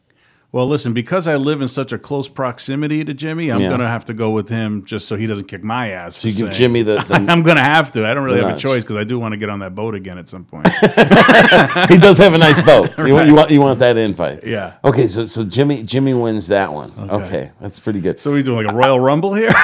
[0.50, 3.68] Well, listen, because I live in such a close proximity to Jimmy, I'm Yeah.
[3.68, 6.16] gonna have to go with him just so he doesn't kick my ass.
[6.16, 8.06] So you give Jimmy the, the I'm gonna have to.
[8.06, 9.94] I don't really have a choice because I do want to get on that boat
[9.94, 10.66] again at some point.
[11.90, 12.96] he does have a nice boat.
[12.96, 14.42] you, want, you want you want that invite?
[14.44, 14.78] Yeah.
[14.84, 16.92] Okay, so so Jimmy Jimmy wins that one.
[16.98, 18.18] Okay, that's pretty good.
[18.18, 19.52] so we doing like a Royal Rumble here?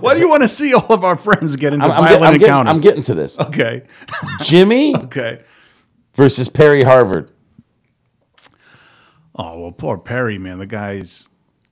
[0.00, 2.08] Why do you want to see all of our friends get into I'm, I'm, get-
[2.08, 2.74] violent I'm getting, encounters?
[2.74, 3.40] I'm getting to this.
[3.40, 3.84] okay,
[4.42, 5.40] Jimmy okay.
[6.14, 7.32] versus Perry Harvard.
[9.38, 10.58] Oh well, poor Perry, man.
[10.58, 11.28] The guy's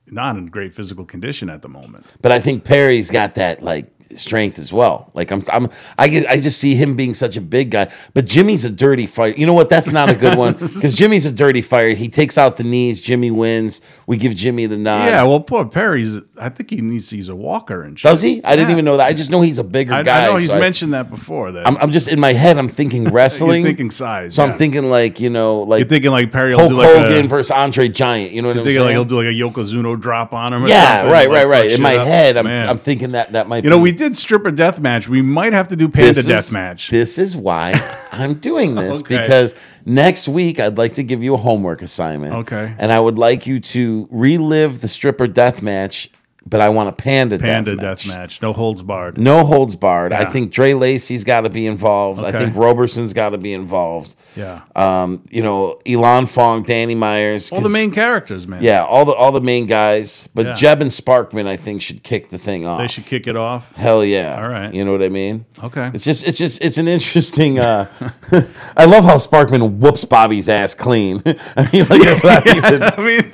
[0.06, 2.06] not in great physical condition at the moment.
[2.22, 5.10] But I think Perry's got that like strength as well.
[5.14, 7.90] Like I'm, I'm, I get, I just see him being such a big guy.
[8.14, 9.38] But Jimmy's a dirty fighter.
[9.38, 9.68] You know what?
[9.68, 11.94] That's not a good one because Jimmy's a dirty fighter.
[11.94, 13.00] He takes out the knees.
[13.00, 13.80] Jimmy wins.
[14.06, 15.06] We give Jimmy the nod.
[15.06, 16.18] yeah, well, poor Perry's.
[16.38, 18.08] I think he needs to use a walker and shit.
[18.08, 18.42] Does he?
[18.44, 19.06] I didn't even know that.
[19.06, 20.24] I just know he's a bigger I, guy.
[20.24, 21.52] I know he's so I- mentioned that before.
[21.52, 22.58] That I'm, I'm just in my head.
[22.58, 23.62] I'm thinking wrestling.
[23.62, 24.34] You're thinking size.
[24.34, 24.52] so yeah.
[24.52, 27.28] I'm thinking like you know, like You're thinking like Perry Hulk do like Hogan a,
[27.28, 28.32] versus Andre Giant.
[28.32, 30.64] You know what I'm thinking like he'll do like a Yokozuna drop on him.
[30.64, 31.70] Or yeah, something, right, right, right.
[31.70, 32.06] In my up.
[32.06, 33.64] head, I'm, I'm thinking that that might.
[33.64, 35.08] You know, be, we did stripper death match.
[35.08, 36.90] We might have to do panda this death is, match.
[36.90, 37.74] This is why
[38.12, 39.18] I'm doing this Okay.
[39.18, 42.34] because next week I'd like to give you a homework assignment.
[42.36, 42.74] Okay.
[42.78, 46.10] And I would like you to relive the stripper death match,
[46.46, 48.40] but I want a panda, panda death, death match.
[48.40, 49.18] No holds barred.
[49.18, 50.12] No holds barred.
[50.12, 52.22] I think Dre Lacey's got to be involved.
[52.22, 54.14] I think Roberson's got to be involved.
[54.36, 54.62] Yeah.
[54.74, 57.50] Um, you know, Elon Fong, Danny Myers.
[57.50, 58.62] All the main characters, man.
[58.62, 60.28] Yeah, all the all the main guys.
[60.34, 60.52] But Yeah.
[60.54, 62.78] Jeb and Sparkman, I think, should kick the thing off.
[62.80, 63.72] They should kick it off.
[63.74, 64.40] Hell yeah.
[64.40, 64.72] All right.
[64.72, 65.46] You know what I mean?
[65.62, 65.90] Okay.
[65.94, 67.90] It's just it's just it's an interesting uh
[68.76, 71.22] I love how Sparkman whoops Bobby's ass clean.
[71.56, 73.32] I mean like that's not even I mean,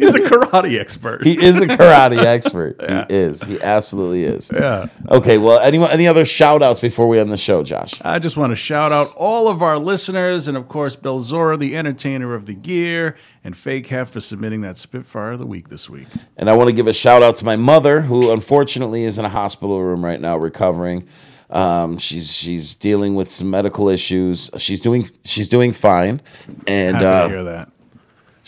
[0.00, 1.22] he's a karate expert.
[1.22, 2.76] he is a karate expert.
[2.80, 3.42] He is.
[3.42, 4.50] He absolutely is.
[4.52, 4.86] yeah.
[5.08, 8.00] Okay, well anyone any other shout outs before we end the show, Josh?
[8.04, 11.76] I just want to shout out all of our listeners and, of course, Bellzora, the
[11.76, 15.88] entertainer of the year, and Fake Hef for submitting that Spitfire of the week this
[15.88, 16.08] week.
[16.36, 19.24] And I want to give a shout out to my mother, who unfortunately is in
[19.24, 21.06] a hospital room right now recovering.
[21.50, 24.50] Um, she's she's dealing with some medical issues.
[24.58, 26.22] She's doing she's doing fine,
[26.68, 27.72] and Happy uh, to hear that.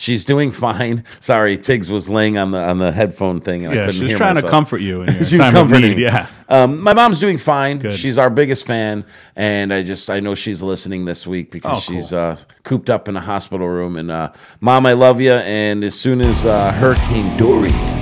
[0.02, 1.04] She's doing fine.
[1.20, 4.16] Sorry, Tiggs was laying on the on the headphone thing, and I couldn't she's hear
[4.18, 5.98] trying to comfort you she was comforting.
[5.98, 6.26] Yeah.
[6.48, 7.78] Um, my mom's doing fine.
[7.78, 7.94] Good.
[7.94, 11.88] She's our biggest fan, and I just I know she's listening this week because Oh,
[11.88, 11.96] cool.
[12.00, 13.96] she's uh, cooped up in a hospital room.
[13.96, 15.32] And uh, mom, I love you.
[15.32, 18.01] And as soon as uh, Hurricane Dorian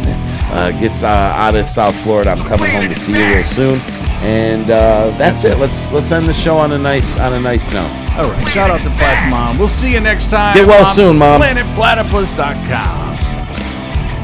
[0.52, 3.80] uh, gets uh, out of South Florida, I'm coming home to see you real soon.
[4.22, 5.58] And uh, that's it.
[5.58, 7.90] Let's let's end the show on a nice on a nice note.
[8.18, 8.48] All right.
[8.48, 9.58] Shout out to Plat's mom.
[9.58, 10.52] We'll see you next time.
[10.52, 11.40] Get well on soon, Mom.
[11.40, 13.16] PlanetPlatypus.com.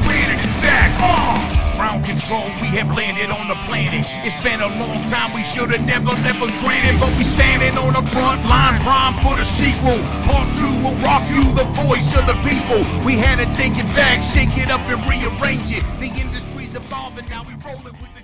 [0.03, 0.91] Planet is back.
[1.01, 4.05] Uh, ground control, we have landed on the planet.
[4.25, 6.99] It's been a long time, we should have never, never granted.
[6.99, 9.99] But we standing on the front line, prime for the sequel.
[10.27, 12.83] Part two will rock you, the voice of the people.
[13.05, 15.83] We had to take it back, shake it up, and rearrange it.
[15.99, 18.16] The industry's evolving, now we rolling with